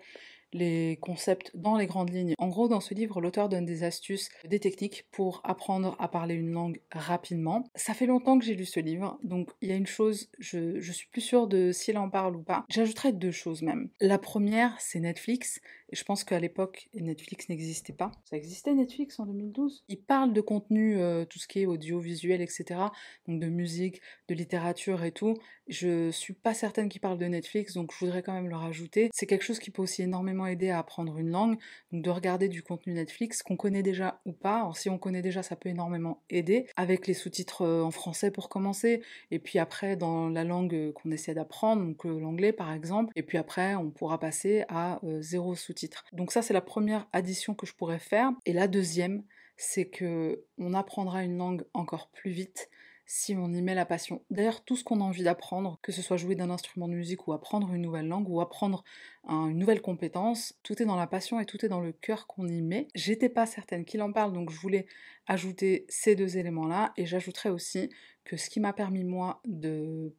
les 0.53 0.97
concepts 1.01 1.51
dans 1.55 1.77
les 1.77 1.88
grandes 1.88 2.12
lignes. 2.12 2.34
En 2.38 2.47
gros, 2.47 2.67
dans 2.67 2.79
ce 2.79 2.93
livre, 2.93 3.21
l'auteur 3.21 3.49
donne 3.49 3.65
des 3.65 3.84
astuces, 3.84 4.29
des 4.47 4.60
techniques 4.60 5.05
pour 5.12 5.41
apprendre 5.43 5.95
à 5.99 6.08
parler 6.08 6.36
une 6.36 6.51
langue 6.51 6.81
rapidement. 6.91 7.63
Ça 7.75 7.93
fait 7.93 8.05
longtemps 8.05 8.39
que 8.39 8.45
j'ai 8.45 8.55
lu 8.55 8.65
ce 8.65 8.79
livre, 8.79 9.19
donc 9.23 9.49
il 9.62 9.69
y 9.69 9.71
a 9.71 9.75
une 9.75 9.88
chose, 9.88 10.29
je, 10.39 10.79
je 10.79 10.91
suis 10.91 11.08
plus 11.08 11.21
sûre 11.21 11.47
de 11.47 11.71
s'il 11.71 11.97
en 11.97 12.10
parle 12.10 12.36
ou 12.36 12.43
pas. 12.43 12.65
J'ajouterai 12.69 13.12
deux 13.12 13.31
choses 13.31 13.62
même. 13.62 13.89
La 13.99 14.17
première, 14.17 14.75
c'est 14.79 14.99
Netflix. 14.99 15.60
Et 15.91 15.95
je 15.95 16.03
pense 16.03 16.23
qu'à 16.23 16.39
l'époque, 16.39 16.89
Netflix 16.95 17.47
n'existait 17.49 17.93
pas. 17.93 18.12
Ça 18.25 18.38
existait 18.38 18.73
Netflix 18.73 19.19
en 19.19 19.25
2012 19.27 19.84
Il 19.88 20.01
parle 20.01 20.34
de 20.34 20.41
contenu, 20.41 20.97
euh, 20.97 21.25
tout 21.25 21.38
ce 21.38 21.47
qui 21.47 21.62
est 21.62 21.65
audiovisuel, 21.67 22.41
etc. 22.41 22.79
Donc 23.27 23.39
de 23.39 23.47
musique, 23.47 24.01
de 24.27 24.34
littérature 24.34 25.03
et 25.03 25.12
tout. 25.12 25.36
Je 25.67 26.12
suis 26.12 26.34
pas 26.34 26.54
certaine 26.54 26.89
qu'il 26.89 27.01
parle 27.01 27.17
de 27.17 27.25
Netflix, 27.25 27.73
donc 27.73 27.91
je 27.91 27.97
voudrais 27.99 28.21
quand 28.21 28.34
même 28.34 28.49
le 28.49 28.56
rajouter. 28.56 29.10
C'est 29.13 29.25
quelque 29.25 29.43
chose 29.43 29.58
qui 29.58 29.71
peut 29.71 29.82
aussi 29.82 30.04
énormément 30.04 30.45
aider 30.45 30.69
à 30.69 30.78
apprendre 30.78 31.17
une 31.17 31.32
langue, 31.32 31.58
donc 31.91 32.04
de 32.04 32.10
regarder 32.10 32.49
du 32.49 32.62
contenu 32.62 32.93
Netflix 32.93 33.41
qu'on 33.41 33.58
connaît 33.58 33.82
déjà 33.82 34.21
ou 34.25 34.32
pas. 34.32 34.58
Alors 34.58 34.78
si 34.78 34.89
on 34.89 34.99
connaît 34.99 35.23
déjà, 35.23 35.41
ça 35.41 35.56
peut 35.56 35.69
énormément 35.69 36.21
aider, 36.30 36.67
avec 36.75 37.08
les 37.08 37.15
sous-titres 37.15 37.63
euh, 37.63 37.82
en 37.82 37.91
français 37.91 38.30
pour 38.30 38.47
commencer, 38.47 39.01
et 39.32 39.39
puis 39.39 39.58
après 39.58 39.95
dans 39.95 40.30
la 40.30 40.43
langue 40.43 40.75
euh, 40.75 40.91
qu'on 40.91 41.12
essaie 41.12 41.34
d'apprendre, 41.34 41.84
donc 41.84 42.06
euh, 42.06 42.19
l'anglais 42.19 42.54
par 42.54 42.71
exemple, 42.71 43.12
et 43.15 43.23
puis 43.23 43.38
après 43.39 43.75
on 43.75 43.89
pourra 43.89 44.19
passer 44.19 44.65
à 44.69 44.99
zéro 45.19 45.56
sous-titre. 45.56 46.06
Donc 46.13 46.32
ça 46.32 46.41
c'est 46.41 46.54
la 46.54 46.62
première 46.62 47.08
addition 47.12 47.56
que 47.56 47.65
je 47.65 47.73
pourrais 47.73 47.99
faire. 47.99 48.32
Et 48.45 48.54
la 48.54 48.67
deuxième, 48.67 49.23
c'est 49.58 49.86
que 49.86 50.43
on 50.58 50.73
apprendra 50.73 51.23
une 51.23 51.38
langue 51.38 51.65
encore 51.73 52.10
plus 52.10 52.32
vite 52.32 52.69
si 53.06 53.36
on 53.36 53.54
y 53.54 53.62
met 53.62 53.76
la 53.76 53.86
passion. 53.86 54.22
D'ailleurs, 54.32 54.63
tout 54.63 54.76
ce 54.76 54.84
qu'on 54.84 55.02
a 55.02 55.04
envie 55.04 55.24
d'apprendre, 55.24 55.80
que 55.82 55.91
ce 55.91 56.02
soit 56.02 56.18
jouer 56.18 56.36
d'un 56.36 56.50
instrument 56.50 56.88
de 56.88 56.94
musique 56.94 57.28
ou 57.28 57.34
apprendre 57.34 57.74
une 57.74 57.82
nouvelle 57.82 58.08
langue 58.08 58.30
ou 58.30 58.41
apprendre 58.41 58.84
une 59.27 59.57
nouvelle 59.57 59.81
compétence, 59.81 60.53
tout 60.63 60.81
est 60.81 60.85
dans 60.85 60.95
la 60.95 61.07
passion 61.07 61.39
et 61.39 61.45
tout 61.45 61.65
est 61.65 61.69
dans 61.69 61.81
le 61.81 61.91
cœur 61.91 62.27
qu'on 62.27 62.47
y 62.47 62.61
met. 62.61 62.88
J'étais 62.95 63.29
pas 63.29 63.45
certaine 63.45 63.85
qu'il 63.85 64.01
en 64.01 64.11
parle, 64.11 64.33
donc 64.33 64.51
je 64.51 64.59
voulais 64.59 64.85
ajouter 65.27 65.85
ces 65.89 66.15
deux 66.15 66.38
éléments-là 66.38 66.93
et 66.97 67.05
j'ajouterais 67.05 67.49
aussi 67.49 67.89
que 68.25 68.38
ce 68.38 68.49
qui 68.49 68.59
m'a 68.59 68.73
permis 68.73 69.03
moi 69.03 69.39
de, 69.45 70.11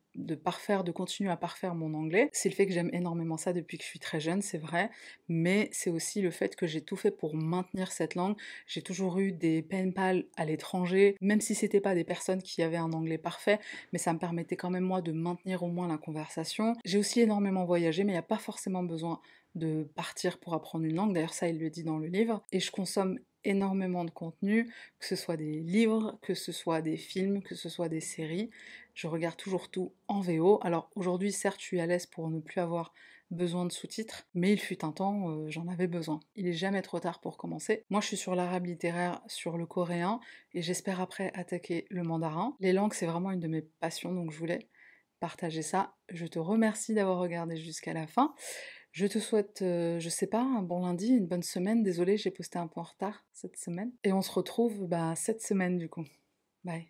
parfaire, 0.44 0.84
de 0.84 0.92
continuer 0.92 1.28
à 1.28 1.36
parfaire 1.36 1.74
mon 1.74 1.92
anglais, 1.94 2.30
c'est 2.32 2.48
le 2.48 2.54
fait 2.54 2.66
que 2.66 2.72
j'aime 2.72 2.88
énormément 2.92 3.36
ça 3.36 3.52
depuis 3.52 3.78
que 3.78 3.84
je 3.84 3.88
suis 3.88 3.98
très 3.98 4.20
jeune, 4.20 4.42
c'est 4.42 4.58
vrai, 4.58 4.90
mais 5.28 5.68
c'est 5.72 5.90
aussi 5.90 6.22
le 6.22 6.30
fait 6.30 6.54
que 6.54 6.68
j'ai 6.68 6.80
tout 6.80 6.94
fait 6.94 7.10
pour 7.10 7.34
maintenir 7.34 7.90
cette 7.90 8.14
langue. 8.14 8.36
J'ai 8.68 8.80
toujours 8.80 9.18
eu 9.18 9.32
des 9.32 9.60
pen 9.60 9.92
pals 9.92 10.24
à 10.36 10.44
l'étranger, 10.44 11.16
même 11.20 11.40
si 11.40 11.56
c'était 11.56 11.80
pas 11.80 11.96
des 11.96 12.04
personnes 12.04 12.42
qui 12.42 12.62
avaient 12.62 12.76
un 12.76 12.92
anglais 12.92 13.18
parfait, 13.18 13.58
mais 13.92 13.98
ça 13.98 14.12
me 14.12 14.20
permettait 14.20 14.56
quand 14.56 14.70
même 14.70 14.84
moi 14.84 15.02
de 15.02 15.10
maintenir 15.10 15.64
au 15.64 15.68
moins 15.68 15.88
la 15.88 15.98
conversation. 15.98 16.74
J'ai 16.84 16.98
aussi 16.98 17.20
énormément 17.20 17.64
voyagé, 17.64 18.04
mais 18.04 18.12
il 18.12 18.14
n'y 18.14 18.20
a 18.20 18.22
pas 18.22 18.38
forcément 18.38 18.84
besoin 18.96 19.20
de 19.54 19.84
partir 19.94 20.38
pour 20.38 20.54
apprendre 20.54 20.84
une 20.84 20.94
langue. 20.94 21.14
D'ailleurs, 21.14 21.34
ça, 21.34 21.48
il 21.48 21.58
le 21.58 21.70
dit 21.70 21.84
dans 21.84 21.98
le 21.98 22.06
livre. 22.08 22.42
Et 22.52 22.60
je 22.60 22.70
consomme 22.70 23.18
énormément 23.44 24.04
de 24.04 24.10
contenu, 24.10 24.64
que 24.98 25.06
ce 25.06 25.16
soit 25.16 25.36
des 25.36 25.60
livres, 25.60 26.18
que 26.22 26.34
ce 26.34 26.52
soit 26.52 26.82
des 26.82 26.96
films, 26.96 27.42
que 27.42 27.54
ce 27.54 27.68
soit 27.68 27.88
des 27.88 28.00
séries. 28.00 28.50
Je 28.94 29.06
regarde 29.06 29.36
toujours 29.36 29.70
tout 29.70 29.92
en 30.08 30.20
VO. 30.20 30.58
Alors 30.62 30.90
aujourd'hui, 30.96 31.32
certes, 31.32 31.60
je 31.60 31.66
suis 31.66 31.80
à 31.80 31.86
l'aise 31.86 32.06
pour 32.06 32.28
ne 32.28 32.40
plus 32.40 32.60
avoir 32.60 32.92
besoin 33.30 33.64
de 33.64 33.72
sous-titres, 33.72 34.28
mais 34.34 34.52
il 34.52 34.60
fut 34.60 34.84
un 34.84 34.92
temps, 34.92 35.30
euh, 35.30 35.50
j'en 35.50 35.66
avais 35.68 35.88
besoin. 35.88 36.20
Il 36.36 36.46
est 36.46 36.52
jamais 36.52 36.82
trop 36.82 37.00
tard 37.00 37.20
pour 37.20 37.36
commencer. 37.36 37.84
Moi, 37.90 38.00
je 38.00 38.06
suis 38.06 38.16
sur 38.16 38.36
l'arabe 38.36 38.66
littéraire, 38.66 39.20
sur 39.26 39.58
le 39.58 39.66
coréen, 39.66 40.20
et 40.52 40.62
j'espère 40.62 41.00
après 41.00 41.32
attaquer 41.34 41.86
le 41.90 42.02
mandarin. 42.02 42.56
Les 42.60 42.72
langues, 42.72 42.94
c'est 42.94 43.06
vraiment 43.06 43.32
une 43.32 43.40
de 43.40 43.48
mes 43.48 43.62
passions, 43.62 44.12
donc 44.12 44.30
je 44.30 44.38
voulais 44.38 44.68
partager 45.18 45.62
ça. 45.62 45.96
Je 46.08 46.26
te 46.26 46.38
remercie 46.38 46.94
d'avoir 46.94 47.18
regardé 47.18 47.56
jusqu'à 47.56 47.92
la 47.92 48.06
fin. 48.06 48.34
Je 48.96 49.06
te 49.06 49.18
souhaite, 49.18 49.60
euh, 49.60 50.00
je 50.00 50.08
sais 50.08 50.26
pas, 50.26 50.40
un 50.40 50.62
bon 50.62 50.86
lundi, 50.86 51.08
une 51.08 51.26
bonne 51.26 51.42
semaine. 51.42 51.82
Désolée, 51.82 52.16
j'ai 52.16 52.30
posté 52.30 52.58
un 52.58 52.66
peu 52.66 52.80
en 52.80 52.84
retard 52.84 53.26
cette 53.30 53.58
semaine. 53.58 53.92
Et 54.04 54.12
on 54.14 54.22
se 54.22 54.32
retrouve 54.32 54.86
bah, 54.86 55.12
cette 55.16 55.42
semaine 55.42 55.76
du 55.76 55.90
coup. 55.90 56.06
Bye. 56.64 56.88